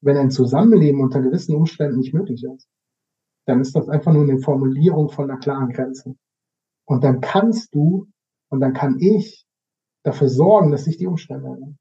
Wenn 0.00 0.16
ein 0.16 0.30
Zusammenleben 0.30 1.00
unter 1.00 1.20
gewissen 1.20 1.54
Umständen 1.54 1.98
nicht 1.98 2.14
möglich 2.14 2.44
ist, 2.44 2.68
dann 3.46 3.60
ist 3.60 3.74
das 3.74 3.88
einfach 3.88 4.12
nur 4.12 4.22
eine 4.22 4.38
Formulierung 4.38 5.10
von 5.10 5.30
einer 5.30 5.40
klaren 5.40 5.70
Grenze. 5.70 6.16
Und 6.86 7.04
dann 7.04 7.20
kannst 7.20 7.74
du 7.74 8.08
und 8.48 8.60
dann 8.60 8.72
kann 8.72 8.98
ich 8.98 9.46
dafür 10.04 10.28
sorgen, 10.28 10.70
dass 10.70 10.84
sich 10.84 10.96
die 10.96 11.06
Umstände 11.06 11.48
ändern. 11.48 11.78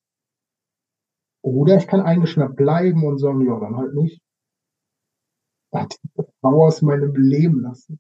Oder 1.41 1.78
ich 1.78 1.88
kann 1.88 2.02
eingeschnappt 2.02 2.56
bleiben 2.56 3.06
und 3.06 3.17
sagen, 3.17 3.45
ja, 3.45 3.60
dann 3.60 3.78
halt 3.78 3.93
nicht. 3.93 4.22
Die 5.74 6.24
Frau 6.42 6.66
aus 6.66 6.82
meinem 6.82 7.16
Leben 7.16 7.62
lassen. 7.62 8.00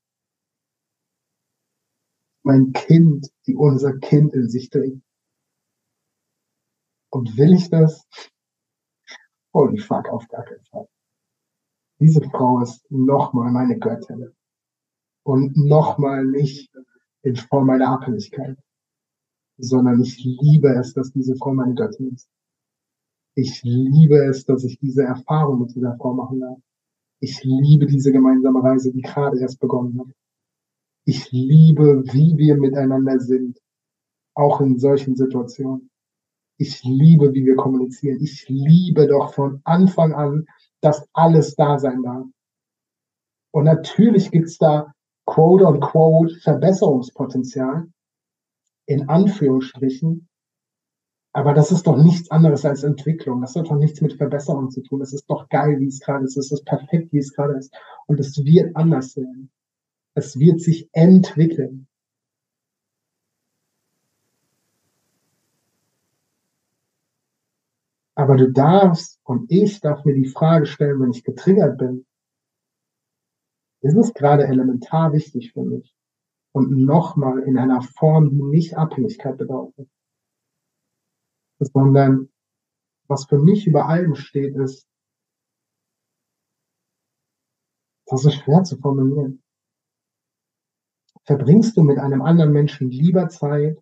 Mein 2.43 2.71
Kind, 2.73 3.31
die 3.45 3.55
unser 3.55 3.97
Kind 3.99 4.33
in 4.33 4.49
sich 4.49 4.69
trägt. 4.69 5.01
Und 7.11 7.37
will 7.37 7.53
ich 7.53 7.69
das? 7.69 8.07
Holy 9.53 9.77
fuck, 9.77 10.07
auf 10.09 10.27
gar 10.27 10.43
keinen 10.43 10.63
Fall. 10.65 10.87
Diese 11.99 12.21
Frau 12.21 12.61
ist 12.61 12.89
nochmal 12.89 13.51
meine 13.51 13.77
Göttin. 13.77 14.33
Und 15.23 15.57
nochmal 15.57 16.25
nicht 16.25 16.71
in 17.23 17.35
Form 17.35 17.67
meiner 17.67 17.89
Abhängigkeit, 17.89 18.57
sondern 19.57 20.01
ich 20.01 20.23
liebe 20.23 20.69
es, 20.69 20.93
dass 20.93 21.11
diese 21.11 21.35
Frau 21.35 21.53
meine 21.53 21.75
Göttin 21.75 22.13
ist. 22.13 22.29
Ich 23.35 23.61
liebe 23.63 24.17
es, 24.25 24.45
dass 24.45 24.63
ich 24.63 24.79
diese 24.79 25.03
Erfahrung 25.03 25.61
mit 25.61 25.75
dieser 25.75 25.97
Frau 25.97 26.13
machen 26.13 26.39
darf. 26.39 26.59
Ich 27.21 27.43
liebe 27.43 27.85
diese 27.85 28.11
gemeinsame 28.11 28.63
Reise, 28.63 28.91
die 28.91 29.01
gerade 29.01 29.39
erst 29.39 29.59
begonnen 29.59 29.99
hat. 29.99 30.15
Ich 31.05 31.31
liebe, 31.31 32.03
wie 32.13 32.37
wir 32.37 32.55
miteinander 32.55 33.19
sind, 33.19 33.59
auch 34.35 34.61
in 34.61 34.79
solchen 34.79 35.15
Situationen. 35.15 35.89
Ich 36.57 36.83
liebe, 36.83 37.33
wie 37.33 37.45
wir 37.45 37.55
kommunizieren. 37.55 38.19
Ich 38.21 38.47
liebe 38.47 39.07
doch 39.07 39.33
von 39.33 39.61
Anfang 39.63 40.13
an, 40.13 40.45
dass 40.81 41.07
alles 41.13 41.55
da 41.55 41.77
sein 41.77 42.03
darf. 42.03 42.25
Und 43.51 43.65
natürlich 43.65 44.31
gibt's 44.31 44.57
da 44.57 44.93
quote 45.25 45.65
on 45.65 45.79
quote 45.79 46.35
Verbesserungspotenzial, 46.39 47.91
in 48.85 49.09
Anführungsstrichen. 49.09 50.28
Aber 51.31 51.53
das 51.53 51.71
ist 51.71 51.85
doch 51.85 51.97
nichts 51.97 52.31
anderes 52.31 52.65
als 52.65 52.83
Entwicklung. 52.83 53.41
Das 53.41 53.55
hat 53.55 53.67
doch 53.69 53.75
nichts 53.75 54.01
mit 54.01 54.13
Verbesserung 54.13 54.71
zu 54.71 54.81
tun. 54.81 55.01
Es 55.01 55.13
ist 55.13 55.29
doch 55.29 55.47
geil, 55.49 55.79
wie 55.79 55.87
es 55.87 55.99
gerade 55.99 56.25
ist. 56.25 56.37
Es 56.37 56.51
ist 56.51 56.65
perfekt, 56.65 57.13
wie 57.13 57.19
es 57.19 57.33
gerade 57.33 57.53
ist. 57.53 57.73
Und 58.07 58.19
es 58.19 58.43
wird 58.43 58.75
anders 58.75 59.15
werden. 59.15 59.51
Es 60.15 60.39
wird 60.39 60.59
sich 60.59 60.89
entwickeln. 60.91 61.87
Aber 68.15 68.35
du 68.35 68.51
darfst 68.51 69.19
und 69.23 69.49
ich 69.49 69.79
darf 69.79 70.03
mir 70.03 70.13
die 70.13 70.27
Frage 70.27 70.65
stellen, 70.65 70.99
wenn 70.99 71.11
ich 71.11 71.23
getriggert 71.23 71.77
bin, 71.77 72.05
ist 73.81 73.95
es 73.95 74.13
gerade 74.13 74.45
elementar 74.45 75.13
wichtig 75.13 75.53
für 75.53 75.63
mich? 75.63 75.95
Und 76.51 76.71
nochmal 76.71 77.39
in 77.43 77.57
einer 77.57 77.81
Form, 77.81 78.29
die 78.29 78.43
nicht 78.43 78.75
Abhängigkeit 78.75 79.37
bedeutet. 79.37 79.87
Sondern 81.59 82.29
was 83.07 83.25
für 83.25 83.39
mich 83.39 83.67
über 83.67 83.87
allem 83.87 84.15
steht, 84.15 84.55
ist, 84.55 84.87
das 88.05 88.25
ist 88.25 88.35
schwer 88.35 88.63
zu 88.63 88.77
formulieren. 88.77 89.43
Verbringst 91.25 91.77
du 91.77 91.83
mit 91.83 91.99
einem 91.99 92.21
anderen 92.21 92.51
Menschen 92.51 92.89
lieber 92.89 93.29
Zeit, 93.29 93.77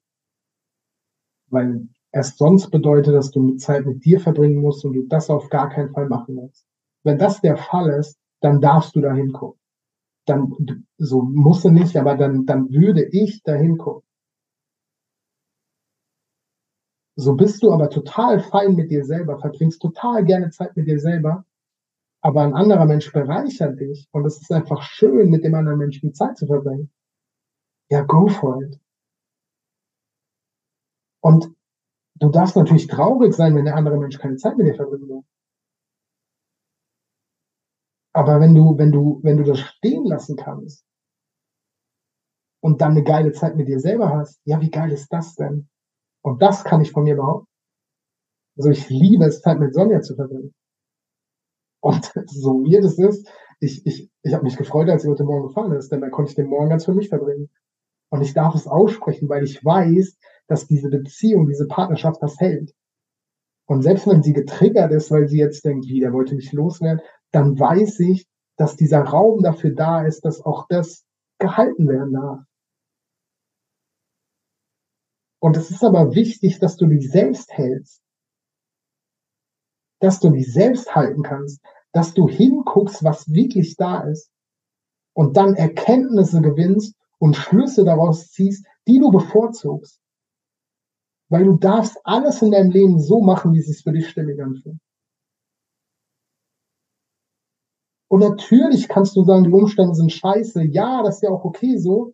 weil 1.49 1.87
es 2.11 2.35
sonst 2.37 2.71
bedeutet, 2.71 3.13
dass 3.13 3.31
du 3.31 3.55
Zeit 3.55 3.85
mit 3.85 4.03
dir 4.03 4.19
verbringen 4.19 4.61
musst 4.61 4.83
und 4.83 4.93
du 4.93 5.03
das 5.03 5.29
auf 5.29 5.49
gar 5.49 5.69
keinen 5.69 5.91
Fall 5.91 6.09
machen 6.09 6.37
willst. 6.37 6.65
Wenn 7.03 7.17
das 7.17 7.41
der 7.41 7.57
Fall 7.57 7.89
ist, 7.91 8.17
dann 8.41 8.59
darfst 8.59 8.95
du 8.95 9.01
da 9.01 9.13
hingucken. 9.13 9.59
Dann, 10.25 10.85
so 10.97 11.21
muss 11.21 11.63
er 11.63 11.71
nicht, 11.71 11.95
aber 11.95 12.15
dann, 12.15 12.45
dann 12.45 12.69
würde 12.69 13.03
ich 13.03 13.43
da 13.43 13.53
hingucken. 13.53 14.06
So 17.17 17.35
bist 17.35 17.63
du 17.63 17.71
aber 17.71 17.89
total 17.89 18.39
fein 18.39 18.75
mit 18.75 18.91
dir 18.91 19.03
selber, 19.03 19.39
verbringst 19.39 19.81
total 19.81 20.23
gerne 20.23 20.51
Zeit 20.51 20.77
mit 20.77 20.87
dir 20.87 20.99
selber, 20.99 21.45
aber 22.21 22.43
ein 22.43 22.53
anderer 22.53 22.85
Mensch 22.85 23.11
bereichert 23.11 23.79
dich 23.79 24.07
und 24.11 24.25
es 24.25 24.41
ist 24.41 24.51
einfach 24.51 24.83
schön, 24.83 25.29
mit 25.29 25.43
dem 25.43 25.55
anderen 25.55 25.79
Menschen 25.79 26.13
Zeit 26.13 26.37
zu 26.37 26.45
verbringen. 26.45 26.91
Ja, 27.89 28.03
go 28.03 28.27
for 28.27 28.61
it. 28.63 28.79
Und 31.21 31.57
Du 32.19 32.29
darfst 32.29 32.55
natürlich 32.55 32.87
traurig 32.87 33.33
sein, 33.33 33.55
wenn 33.55 33.65
der 33.65 33.75
andere 33.75 33.97
Mensch 33.97 34.17
keine 34.17 34.37
Zeit 34.37 34.57
mit 34.57 34.65
dir 34.65 34.73
verbringen 34.75 35.07
will. 35.07 35.23
Aber 38.13 38.39
wenn 38.39 38.55
du, 38.55 38.77
wenn 38.77 38.91
du, 38.91 39.19
wenn 39.21 39.37
du 39.37 39.43
das 39.43 39.59
stehen 39.59 40.05
lassen 40.05 40.35
kannst 40.35 40.83
und 42.63 42.81
dann 42.81 42.91
eine 42.91 43.03
geile 43.03 43.33
Zeit 43.33 43.55
mit 43.55 43.67
dir 43.67 43.79
selber 43.79 44.09
hast, 44.09 44.41
ja, 44.45 44.59
wie 44.61 44.71
geil 44.71 44.91
ist 44.91 45.13
das 45.13 45.35
denn? 45.35 45.69
Und 46.21 46.41
das 46.41 46.63
kann 46.63 46.81
ich 46.81 46.91
von 46.91 47.03
mir 47.03 47.15
behaupten. 47.15 47.47
Also 48.57 48.69
ich 48.69 48.89
liebe 48.89 49.25
es, 49.25 49.41
Zeit 49.41 49.59
mit 49.59 49.73
Sonja 49.73 50.01
zu 50.01 50.15
verbringen. 50.15 50.53
Und 51.81 52.11
so 52.25 52.63
wie 52.63 52.79
das 52.81 52.97
ist, 52.97 53.29
ich, 53.59 53.85
ich, 53.85 54.09
ich 54.23 54.33
habe 54.33 54.43
mich 54.43 54.57
gefreut, 54.57 54.89
als 54.89 55.03
sie 55.03 55.09
heute 55.09 55.23
Morgen 55.23 55.47
gefahren 55.47 55.71
ist, 55.73 55.91
denn 55.91 56.01
dann 56.01 56.11
konnte 56.11 56.29
ich 56.29 56.35
den 56.35 56.47
Morgen 56.47 56.69
ganz 56.69 56.85
für 56.85 56.93
mich 56.93 57.09
verbringen. 57.09 57.49
Und 58.09 58.21
ich 58.21 58.33
darf 58.33 58.55
es 58.55 58.67
aussprechen, 58.67 59.29
weil 59.29 59.43
ich 59.43 59.63
weiß, 59.63 60.17
dass 60.47 60.67
diese 60.67 60.89
Beziehung, 60.89 61.47
diese 61.47 61.67
Partnerschaft 61.67 62.21
das 62.21 62.39
hält. 62.39 62.73
Und 63.65 63.81
selbst 63.81 64.07
wenn 64.07 64.23
sie 64.23 64.33
getriggert 64.33 64.93
ist, 64.93 65.11
weil 65.11 65.27
sie 65.27 65.39
jetzt 65.39 65.65
denkt, 65.65 65.87
wie, 65.87 65.99
der 65.99 66.13
wollte 66.13 66.35
mich 66.35 66.53
loswerden, 66.53 67.01
dann 67.31 67.59
weiß 67.59 67.99
ich, 67.99 68.27
dass 68.55 68.77
dieser 68.77 69.01
Raum 69.01 69.43
dafür 69.43 69.71
da 69.71 70.05
ist, 70.05 70.23
dass 70.23 70.41
auch 70.41 70.67
das 70.69 71.05
gehalten 71.37 71.87
werden 71.87 72.13
darf. 72.13 72.39
Und 75.39 75.55
es 75.55 75.71
ist 75.71 75.83
aber 75.83 76.15
wichtig, 76.15 76.59
dass 76.59 76.77
du 76.77 76.87
dich 76.87 77.09
selbst 77.11 77.51
hältst. 77.51 78.01
Dass 79.99 80.19
du 80.19 80.29
dich 80.29 80.51
selbst 80.51 80.95
halten 80.95 81.23
kannst. 81.23 81.61
Dass 81.91 82.13
du 82.13 82.27
hinguckst, 82.27 83.03
was 83.03 83.31
wirklich 83.31 83.75
da 83.75 84.01
ist. 84.01 84.31
Und 85.13 85.37
dann 85.37 85.55
Erkenntnisse 85.55 86.41
gewinnst 86.41 86.95
und 87.19 87.35
Schlüsse 87.35 87.83
daraus 87.83 88.31
ziehst, 88.31 88.65
die 88.87 88.99
du 88.99 89.11
bevorzugst. 89.11 89.99
Weil 91.29 91.45
du 91.45 91.57
darfst 91.57 91.97
alles 92.03 92.41
in 92.41 92.51
deinem 92.51 92.71
Leben 92.71 92.99
so 92.99 93.21
machen, 93.21 93.53
wie 93.53 93.59
es 93.59 93.67
sich 93.67 93.83
für 93.83 93.91
dich 93.91 94.09
stimmig 94.09 94.41
anfühlt. 94.41 94.77
Und 98.09 98.21
natürlich 98.21 98.87
kannst 98.87 99.15
du 99.17 99.23
sagen, 99.23 99.43
die 99.43 99.51
Umstände 99.51 99.93
sind 99.93 100.11
scheiße. 100.11 100.63
Ja, 100.63 101.03
das 101.03 101.15
ist 101.15 101.23
ja 101.23 101.29
auch 101.29 101.43
okay 101.43 101.77
so. 101.77 102.13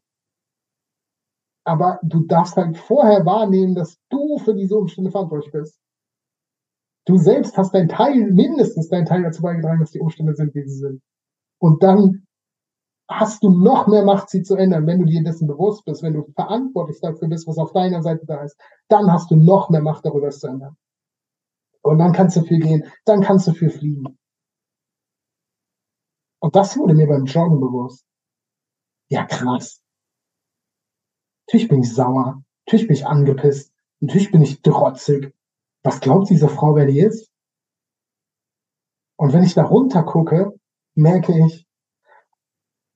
Aber 1.65 1.99
du 2.03 2.25
darfst 2.25 2.57
halt 2.57 2.77
vorher 2.77 3.25
wahrnehmen, 3.25 3.75
dass 3.75 3.97
du 4.09 4.37
für 4.39 4.53
diese 4.53 4.77
Umstände 4.77 5.11
verantwortlich 5.11 5.51
bist. 5.51 5.79
Du 7.05 7.17
selbst 7.17 7.57
hast 7.57 7.73
deinen 7.73 7.89
Teil, 7.89 8.31
mindestens 8.31 8.89
deinen 8.89 9.05
Teil 9.05 9.23
dazu 9.23 9.41
beigetragen, 9.41 9.79
dass 9.79 9.91
die 9.91 9.99
Umstände 9.99 10.35
sind, 10.35 10.53
wie 10.55 10.63
sie 10.63 10.77
sind. 10.77 11.01
Und 11.59 11.83
dann 11.83 12.25
hast 13.09 13.43
du 13.43 13.49
noch 13.49 13.87
mehr 13.87 14.03
Macht, 14.03 14.29
sie 14.29 14.43
zu 14.43 14.55
ändern, 14.55 14.87
wenn 14.87 14.99
du 14.99 15.05
dir 15.05 15.23
dessen 15.23 15.47
bewusst 15.47 15.85
bist, 15.85 16.03
wenn 16.03 16.13
du 16.13 16.23
verantwortlich 16.35 16.99
dafür 17.01 17.27
bist, 17.27 17.47
was 17.47 17.57
auf 17.57 17.73
deiner 17.73 18.01
Seite 18.01 18.25
da 18.25 18.43
ist, 18.43 18.57
dann 18.87 19.11
hast 19.11 19.29
du 19.31 19.35
noch 19.35 19.69
mehr 19.69 19.81
Macht 19.81 20.05
darüber, 20.05 20.27
es 20.27 20.39
zu 20.39 20.47
ändern. 20.47 20.77
Und 21.81 21.99
dann 21.99 22.13
kannst 22.13 22.37
du 22.37 22.41
viel 22.43 22.59
gehen, 22.59 22.85
dann 23.05 23.21
kannst 23.21 23.47
du 23.47 23.51
viel 23.51 23.69
fliegen. 23.69 24.17
Und 26.39 26.55
das 26.55 26.77
wurde 26.77 26.93
mir 26.93 27.07
beim 27.07 27.25
Joggen 27.25 27.59
bewusst. 27.59 28.05
Ja, 29.09 29.25
krass. 29.25 29.82
Natürlich 31.47 31.67
bin 31.67 31.81
ich 31.81 31.93
sauer, 31.93 32.43
natürlich 32.65 32.87
bin 32.87 32.95
ich 32.95 33.05
angepisst, 33.05 33.73
natürlich 33.99 34.31
bin 34.31 34.41
ich 34.41 34.61
trotzig. 34.61 35.33
Was 35.83 35.99
glaubt 35.99 36.29
diese 36.29 36.47
Frau, 36.47 36.75
wer 36.75 36.85
die 36.85 36.99
ist? 36.99 37.29
Und 39.17 39.33
wenn 39.33 39.43
ich 39.43 39.53
da 39.53 39.63
runter 39.63 40.03
gucke, 40.03 40.57
merke 40.95 41.45
ich, 41.45 41.67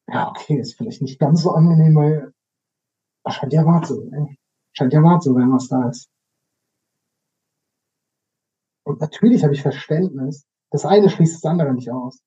ja, 0.08 0.30
okay, 0.30 0.58
ist 0.58 0.76
vielleicht 0.78 1.02
nicht 1.02 1.20
ganz 1.20 1.42
so 1.42 1.52
angenehm, 1.52 1.96
weil 1.96 2.34
scheint 3.32 3.54
ja 3.54 3.66
wahr 3.66 3.84
zu 3.84 4.10
sein. 4.10 4.38
Scheint 4.74 4.94
ja 4.94 5.04
wahr 5.04 5.20
zu 5.20 5.34
sein, 5.34 5.52
was 5.52 5.68
da 5.68 5.90
ist. 5.90 6.10
Und 8.86 9.02
natürlich 9.02 9.44
habe 9.44 9.54
ich 9.54 9.62
Verständnis. 9.62 10.48
Das 10.72 10.86
eine 10.86 11.10
schließt 11.10 11.36
das 11.36 11.50
andere 11.50 11.74
nicht 11.74 11.92
aus. 11.92 12.22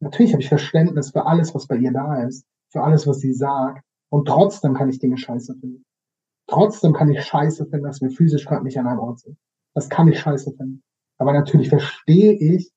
Natürlich 0.00 0.32
habe 0.32 0.42
ich 0.42 0.48
Verständnis 0.48 1.10
für 1.10 1.26
alles, 1.26 1.54
was 1.54 1.66
bei 1.66 1.76
ihr 1.76 1.92
da 1.92 2.22
ist, 2.22 2.46
für 2.70 2.82
alles, 2.82 3.06
was 3.06 3.20
sie 3.20 3.32
sagt. 3.32 3.84
Und 4.16 4.28
trotzdem 4.28 4.72
kann 4.72 4.88
ich 4.88 4.98
Dinge 4.98 5.18
scheiße 5.18 5.56
finden. 5.56 5.84
Trotzdem 6.48 6.94
kann 6.94 7.10
ich 7.10 7.22
scheiße 7.22 7.66
finden, 7.66 7.84
dass 7.84 8.00
wir 8.00 8.08
physisch 8.08 8.46
gerade 8.46 8.64
nicht 8.64 8.78
an 8.78 8.86
einem 8.86 9.00
Ort 9.00 9.20
sind. 9.20 9.36
Das 9.74 9.90
kann 9.90 10.08
ich 10.08 10.18
scheiße 10.18 10.54
finden. 10.56 10.82
Aber 11.18 11.34
natürlich 11.34 11.68
verstehe 11.68 12.32
ich 12.32 12.72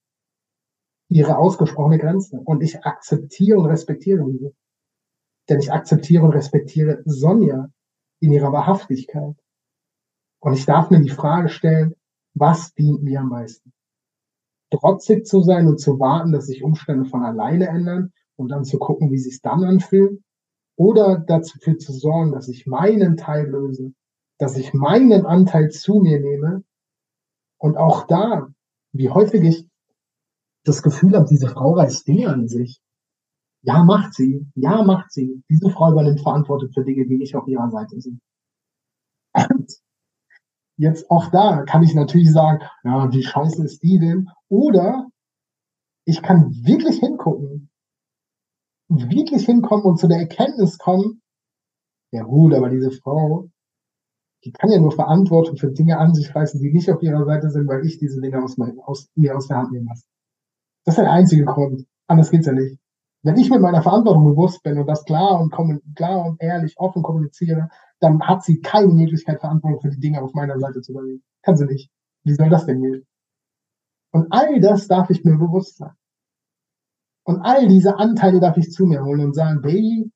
ihre 1.07 1.37
ausgesprochene 1.37 1.97
Grenze. 1.97 2.41
Und 2.43 2.61
ich 2.61 2.83
akzeptiere 2.83 3.57
und 3.57 3.67
respektiere 3.67 4.29
diese. 4.29 4.53
Denn 5.47 5.59
ich 5.61 5.71
akzeptiere 5.71 6.25
und 6.25 6.31
respektiere 6.31 7.03
Sonja 7.05 7.69
in 8.19 8.33
ihrer 8.33 8.51
Wahrhaftigkeit. 8.51 9.37
Und 10.41 10.53
ich 10.55 10.65
darf 10.65 10.89
mir 10.89 10.99
die 10.99 11.09
Frage 11.09 11.47
stellen, 11.47 11.95
was 12.33 12.73
dient 12.73 13.01
mir 13.01 13.21
am 13.21 13.29
meisten? 13.29 13.71
Trotzig 14.71 15.25
zu 15.25 15.41
sein 15.41 15.67
und 15.67 15.79
zu 15.79 16.01
warten, 16.01 16.33
dass 16.33 16.47
sich 16.47 16.65
Umstände 16.65 17.05
von 17.05 17.23
alleine 17.23 17.69
ändern 17.69 18.11
und 18.35 18.49
dann 18.49 18.65
zu 18.65 18.77
gucken, 18.77 19.09
wie 19.09 19.17
sie 19.17 19.29
es 19.29 19.39
dann 19.39 19.63
anfühlen? 19.63 20.21
Oder 20.79 21.19
dafür 21.19 21.77
zu 21.77 21.91
sorgen, 21.91 22.31
dass 22.31 22.47
ich 22.47 22.65
meinen 22.65 23.17
Teil 23.17 23.49
löse, 23.49 23.91
dass 24.37 24.55
ich 24.55 24.73
meinen 24.73 25.25
Anteil 25.25 25.69
zu 25.71 25.99
mir 25.99 26.21
nehme 26.21 26.63
und 27.57 27.75
auch 27.75 28.07
da, 28.07 28.47
wie 28.93 29.09
häufig 29.09 29.43
ich 29.43 29.67
das 30.63 30.81
Gefühl 30.81 31.17
habe, 31.17 31.25
diese 31.29 31.49
Frau 31.49 31.73
reißt 31.73 32.07
Dinge 32.07 32.29
an 32.29 32.47
sich. 32.47 32.79
Ja, 33.61 33.83
macht 33.83 34.13
sie. 34.13 34.47
Ja, 34.55 34.81
macht 34.83 35.11
sie. 35.11 35.43
Diese 35.49 35.69
Frau 35.69 35.91
übernimmt 35.91 36.21
Verantwortung 36.21 36.71
für 36.71 36.85
Dinge, 36.85 37.05
die 37.05 37.17
nicht 37.17 37.35
auf 37.35 37.45
ihrer 37.45 37.69
Seite 37.69 37.99
sind. 37.99 38.21
Und 39.33 39.73
jetzt 40.77 41.11
auch 41.11 41.29
da 41.29 41.63
kann 41.63 41.83
ich 41.83 41.93
natürlich 41.93 42.31
sagen, 42.31 42.63
ja, 42.85 43.11
wie 43.11 43.23
scheiße 43.23 43.65
ist 43.65 43.83
die 43.83 43.99
denn? 43.99 44.29
Oder 44.47 45.09
ich 46.05 46.21
kann 46.21 46.51
wirklich 46.63 46.99
hingucken, 46.99 47.58
wirklich 48.89 49.45
hinkommen 49.45 49.85
und 49.85 49.99
zu 49.99 50.07
der 50.07 50.19
Erkenntnis 50.19 50.77
kommen, 50.77 51.21
ja 52.11 52.23
gut, 52.23 52.53
aber 52.53 52.69
diese 52.69 52.91
Frau, 52.91 53.49
die 54.43 54.51
kann 54.51 54.71
ja 54.71 54.79
nur 54.79 54.91
Verantwortung 54.91 55.57
für 55.57 55.71
Dinge 55.71 55.97
an 55.97 56.13
sich 56.13 56.33
reißen, 56.33 56.59
die 56.59 56.71
nicht 56.71 56.89
auf 56.89 57.01
ihrer 57.03 57.25
Seite 57.25 57.49
sind, 57.49 57.67
weil 57.67 57.85
ich 57.85 57.99
diese 57.99 58.19
Dinge 58.19 58.41
aus, 58.41 58.57
mein, 58.57 58.79
aus 58.79 59.09
mir 59.15 59.35
aus 59.35 59.47
der 59.47 59.57
Hand 59.57 59.71
nehmen 59.71 59.87
lasse. 59.87 60.05
Das 60.85 60.97
ist 60.97 61.01
der 61.01 61.11
einzige 61.11 61.45
Grund. 61.45 61.85
Anders 62.07 62.31
geht's 62.31 62.47
ja 62.47 62.53
nicht. 62.53 62.79
Wenn 63.21 63.37
ich 63.37 63.49
mit 63.49 63.61
meiner 63.61 63.83
Verantwortung 63.83 64.25
bewusst 64.25 64.63
bin 64.63 64.77
und 64.79 64.87
das 64.87 65.03
klar 65.03 65.39
und 65.41 65.53
klar 65.95 66.25
und 66.25 66.41
ehrlich 66.41 66.75
offen 66.77 67.03
kommuniziere, 67.03 67.69
dann 67.99 68.21
hat 68.21 68.43
sie 68.43 68.61
keine 68.61 68.87
Möglichkeit, 68.87 69.41
Verantwortung 69.41 69.81
für 69.81 69.89
die 69.89 69.99
Dinge 69.99 70.21
auf 70.21 70.33
meiner 70.33 70.57
Seite 70.57 70.81
zu 70.81 70.93
übernehmen. 70.93 71.21
Kann 71.43 71.57
sie 71.57 71.65
nicht. 71.65 71.91
Wie 72.23 72.33
soll 72.33 72.49
das 72.49 72.65
denn 72.65 72.81
gehen? 72.81 73.05
Und 74.11 74.27
all 74.31 74.59
das 74.61 74.87
darf 74.87 75.09
ich 75.09 75.23
mir 75.25 75.37
bewusst 75.37 75.77
sein. 75.77 75.91
Und 77.29 77.43
all 77.43 77.67
diese 77.67 77.95
Anteile 77.99 78.39
darf 78.39 78.57
ich 78.57 78.71
zu 78.71 78.87
mir 78.87 79.03
holen 79.03 79.23
und 79.23 79.35
sagen, 79.35 79.61
Baby, 79.61 80.11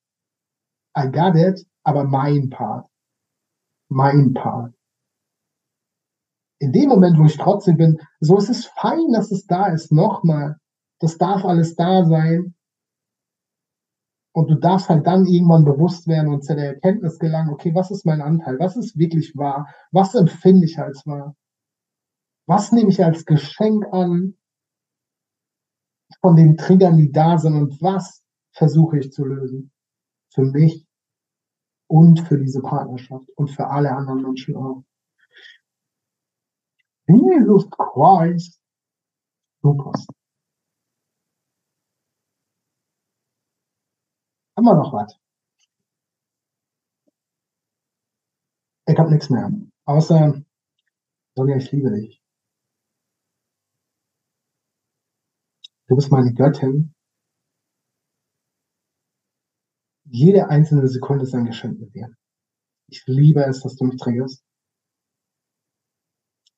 I 0.98 1.12
got 1.12 1.36
it, 1.36 1.64
aber 1.84 2.06
mein 2.06 2.50
Part. 2.50 2.88
Mein 3.88 4.34
Part. 4.34 4.74
In 6.58 6.72
dem 6.72 6.90
Moment, 6.90 7.20
wo 7.20 7.26
ich 7.26 7.38
trotzdem 7.38 7.78
bin, 7.78 8.02
so 8.20 8.36
ist 8.38 8.50
es 8.50 8.66
fein, 8.66 9.12
dass 9.12 9.32
es 9.32 9.46
da 9.46 9.68
ist. 9.68 9.92
Nochmal, 9.92 10.58
das 11.00 11.20
darf 11.20 11.46
alles 11.46 11.76
da 11.76 12.04
sein. 12.04 12.56
Und 14.34 14.50
du 14.50 14.56
darfst 14.56 14.90
halt 14.90 15.06
dann 15.06 15.28
irgendwann 15.28 15.66
bewusst 15.66 16.08
werden 16.08 16.34
und 16.34 16.44
zu 16.44 16.56
der 16.56 16.74
Erkenntnis 16.74 17.20
gelangen, 17.20 17.54
okay, 17.54 17.76
was 17.76 17.92
ist 17.92 18.08
mein 18.08 18.22
Anteil? 18.22 18.58
Was 18.58 18.76
ist 18.76 18.98
wirklich 18.98 19.38
wahr? 19.38 19.72
Was 19.92 20.16
empfinde 20.16 20.66
ich 20.66 20.80
als 20.80 21.06
wahr? 21.06 21.36
Was 22.48 22.72
nehme 22.72 22.90
ich 22.90 23.06
als 23.06 23.26
Geschenk 23.26 23.86
an 23.92 24.36
von 26.22 26.36
den 26.36 26.58
Triggern, 26.58 26.98
die 26.98 27.12
da 27.12 27.38
sind 27.38 27.56
und 27.56 27.82
was 27.82 28.24
versuche 28.52 29.00
ich 29.00 29.12
zu 29.12 29.26
lösen? 29.26 29.72
Für 30.34 30.44
mich 30.44 30.86
und 31.88 32.20
für 32.22 32.38
diese 32.38 32.62
Partnerschaft 32.62 33.30
und 33.36 33.50
für 33.50 33.68
alle 33.68 33.92
anderen 33.92 34.22
Menschen 34.22 34.56
auch. 34.56 34.84
Jesus 37.08 37.70
Christ. 37.70 38.60
Lukas. 39.62 40.06
Haben 44.56 44.66
wir 44.66 44.76
noch 44.76 44.94
was? 44.94 45.18
Ich 48.86 48.98
habe 48.98 49.12
nichts 49.12 49.30
mehr. 49.30 49.52
Außer, 49.86 50.42
Sonja, 51.36 51.58
ich 51.58 51.72
liebe 51.72 51.92
dich. 51.92 52.23
Du 55.94 55.98
bist 55.98 56.10
meine 56.10 56.34
Göttin. 56.34 56.92
Jede 60.10 60.50
einzelne 60.50 60.88
Sekunde 60.88 61.26
ist 61.26 61.36
ein 61.36 61.46
Geschenk 61.46 61.80
mit 61.80 61.94
dir. 61.94 62.10
Ich 62.90 63.04
liebe 63.06 63.46
es, 63.46 63.62
dass 63.62 63.76
du 63.76 63.86
mich 63.86 63.98
triggerst. 64.02 64.44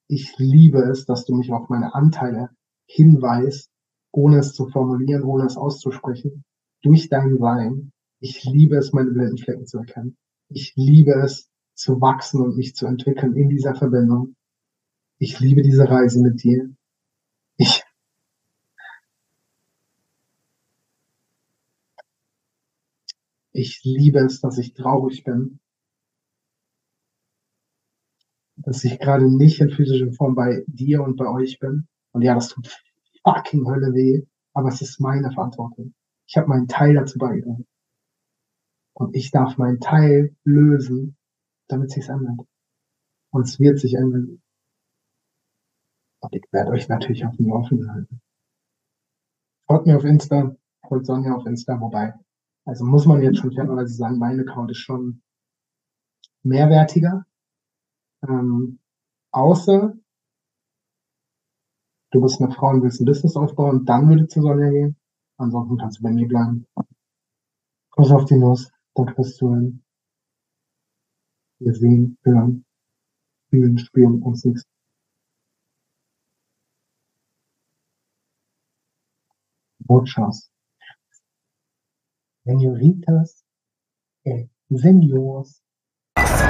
Ich 0.08 0.38
liebe 0.38 0.80
es, 0.84 1.06
dass 1.06 1.26
du 1.26 1.36
mich 1.36 1.52
auf 1.52 1.68
meine 1.68 1.94
Anteile 1.94 2.52
hinweist, 2.90 3.70
ohne 4.14 4.38
es 4.38 4.54
zu 4.54 4.70
formulieren, 4.70 5.24
ohne 5.24 5.48
es 5.48 5.58
auszusprechen 5.58 6.46
durch 6.82 7.10
dein 7.10 7.38
Sein. 7.38 7.92
Ich 8.22 8.46
liebe 8.46 8.78
es, 8.78 8.94
meine 8.94 9.12
blinden 9.12 9.38
Flecken 9.38 9.66
zu 9.66 9.80
erkennen. 9.80 10.16
Ich 10.48 10.78
liebe 10.78 11.12
es, 11.12 11.50
zu 11.74 12.00
wachsen 12.00 12.40
und 12.40 12.56
mich 12.56 12.74
zu 12.74 12.86
entwickeln 12.86 13.36
in 13.36 13.50
dieser 13.50 13.76
Verbindung. 13.76 14.38
Ich 15.20 15.42
liebe 15.42 15.62
diese 15.62 15.90
Reise 15.90 16.22
mit 16.22 16.42
dir. 16.42 16.74
Ich 17.58 17.85
Ich 23.58 23.86
liebe 23.86 24.20
es, 24.20 24.42
dass 24.42 24.58
ich 24.58 24.74
traurig 24.74 25.24
bin. 25.24 25.62
Dass 28.58 28.84
ich 28.84 29.00
gerade 29.00 29.34
nicht 29.34 29.62
in 29.62 29.70
physischer 29.70 30.12
Form 30.12 30.36
bei 30.36 30.66
dir 30.68 31.02
und 31.02 31.16
bei 31.16 31.26
euch 31.30 31.58
bin. 31.60 31.88
Und 32.12 32.22
ja, 32.22 32.36
das 32.36 32.50
tut 32.50 32.68
fucking 33.24 33.66
Hölle 33.66 33.94
weh, 33.94 34.26
aber 34.54 34.68
es 34.68 34.82
ist 34.82 35.00
meine 35.00 35.32
Verantwortung. 35.32 35.94
Ich 36.28 36.36
habe 36.36 36.50
meinen 36.50 36.68
Teil 36.68 36.96
dazu 36.96 37.18
beigetragen. 37.18 37.66
Und 38.94 39.16
ich 39.16 39.32
darf 39.32 39.58
meinen 39.58 39.80
Teil 39.80 40.36
lösen, 40.44 41.16
damit 41.70 41.92
sich's 41.92 42.10
ändert. 42.10 42.46
Und 43.32 43.44
es 43.44 43.58
wird 43.58 43.80
sich 43.80 43.94
ändern. 43.94 44.42
Und 46.20 46.36
ich 46.36 46.44
werde 46.52 46.72
euch 46.72 46.90
natürlich 46.90 47.26
auf 47.26 47.38
dem 47.38 47.48
Laufenden 47.48 47.90
halten. 47.90 48.22
Folgt 49.66 49.86
mir 49.88 49.96
auf 49.96 50.04
Insta, 50.04 50.58
folgt 50.86 51.06
Sonja 51.06 51.36
auf 51.36 51.46
Insta, 51.46 51.80
wobei. 51.80 52.16
Also 52.66 52.84
muss 52.84 53.06
man 53.06 53.22
jetzt 53.22 53.38
schon 53.38 53.52
fairerweise 53.54 53.94
sagen, 53.94 54.18
mein 54.18 54.40
Account 54.40 54.72
ist 54.72 54.80
schon 54.80 55.22
mehrwertiger. 56.44 57.26
Ähm, 58.28 58.80
außer 59.32 59.94
du 62.12 62.22
bist 62.22 62.42
eine 62.42 62.52
Frau 62.52 62.70
und 62.70 62.82
willst 62.82 63.00
ein 63.02 63.06
Business 63.06 63.36
aufbauen, 63.36 63.86
dann 63.86 64.10
würde 64.10 64.28
zu 64.28 64.42
Sonja 64.42 64.70
gehen. 64.70 64.98
Ansonsten 65.38 65.78
kannst 65.78 66.00
du 66.00 66.04
bei 66.04 66.12
mir 66.12 66.28
bleiben. 66.28 66.66
Kuss 67.92 68.12
auf 68.12 68.26
die 68.26 68.36
Nuss. 68.36 68.72
Danke 68.96 69.14
fürs 69.14 69.36
Zuhören. 69.36 69.84
Wir 71.60 71.74
sehen, 71.74 72.18
hören, 72.24 72.66
fühlen, 73.50 73.78
spüren 73.78 74.22
uns 74.22 74.44
nichts. 74.44 74.64
Muchas. 79.88 80.55
Senoritas, 82.46 83.44
eh, 84.24 84.46
Seniors. 84.70 85.64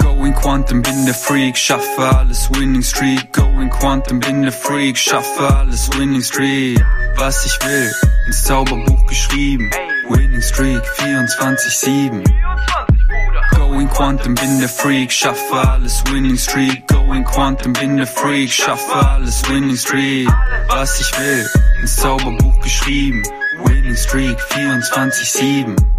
Going 0.01 0.33
Quantum, 0.33 0.81
bin 0.81 1.05
der 1.05 1.13
Freak, 1.13 1.55
schaffe 1.55 2.01
alles 2.01 2.49
Winning 2.53 2.83
Streak. 2.83 3.31
Going 3.31 3.69
Quantum, 3.69 4.19
bin 4.19 4.41
der 4.41 4.51
Freak, 4.51 4.97
schaffe 4.97 5.47
alles 5.55 5.89
Winning 5.97 6.21
Streak. 6.21 6.83
Was 7.15 7.45
ich 7.45 7.57
will, 7.65 7.91
ins 8.27 8.43
Zauberbuch 8.43 9.07
geschrieben. 9.07 9.71
Winning 10.09 10.41
Streak 10.41 10.83
24-7. 10.97 12.23
Going 13.55 13.87
Quantum, 13.89 14.35
bin 14.35 14.59
der 14.59 14.69
Freak, 14.69 15.13
schaffe 15.13 15.55
alles 15.55 16.03
Winning 16.11 16.37
Streak. 16.37 16.87
Going 16.87 17.23
Quantum, 17.23 17.71
bin 17.71 17.95
der 17.95 18.07
Freak, 18.07 18.51
schaffe 18.51 18.95
alles 18.95 19.47
Winning 19.49 19.77
Streak. 19.77 20.27
Was 20.67 20.99
ich 20.99 21.17
will, 21.17 21.47
ins 21.79 21.95
Zauberbuch 21.95 22.59
geschrieben. 22.59 23.23
Winning 23.63 23.95
Streak 23.95 24.37
24-7. 24.39 25.94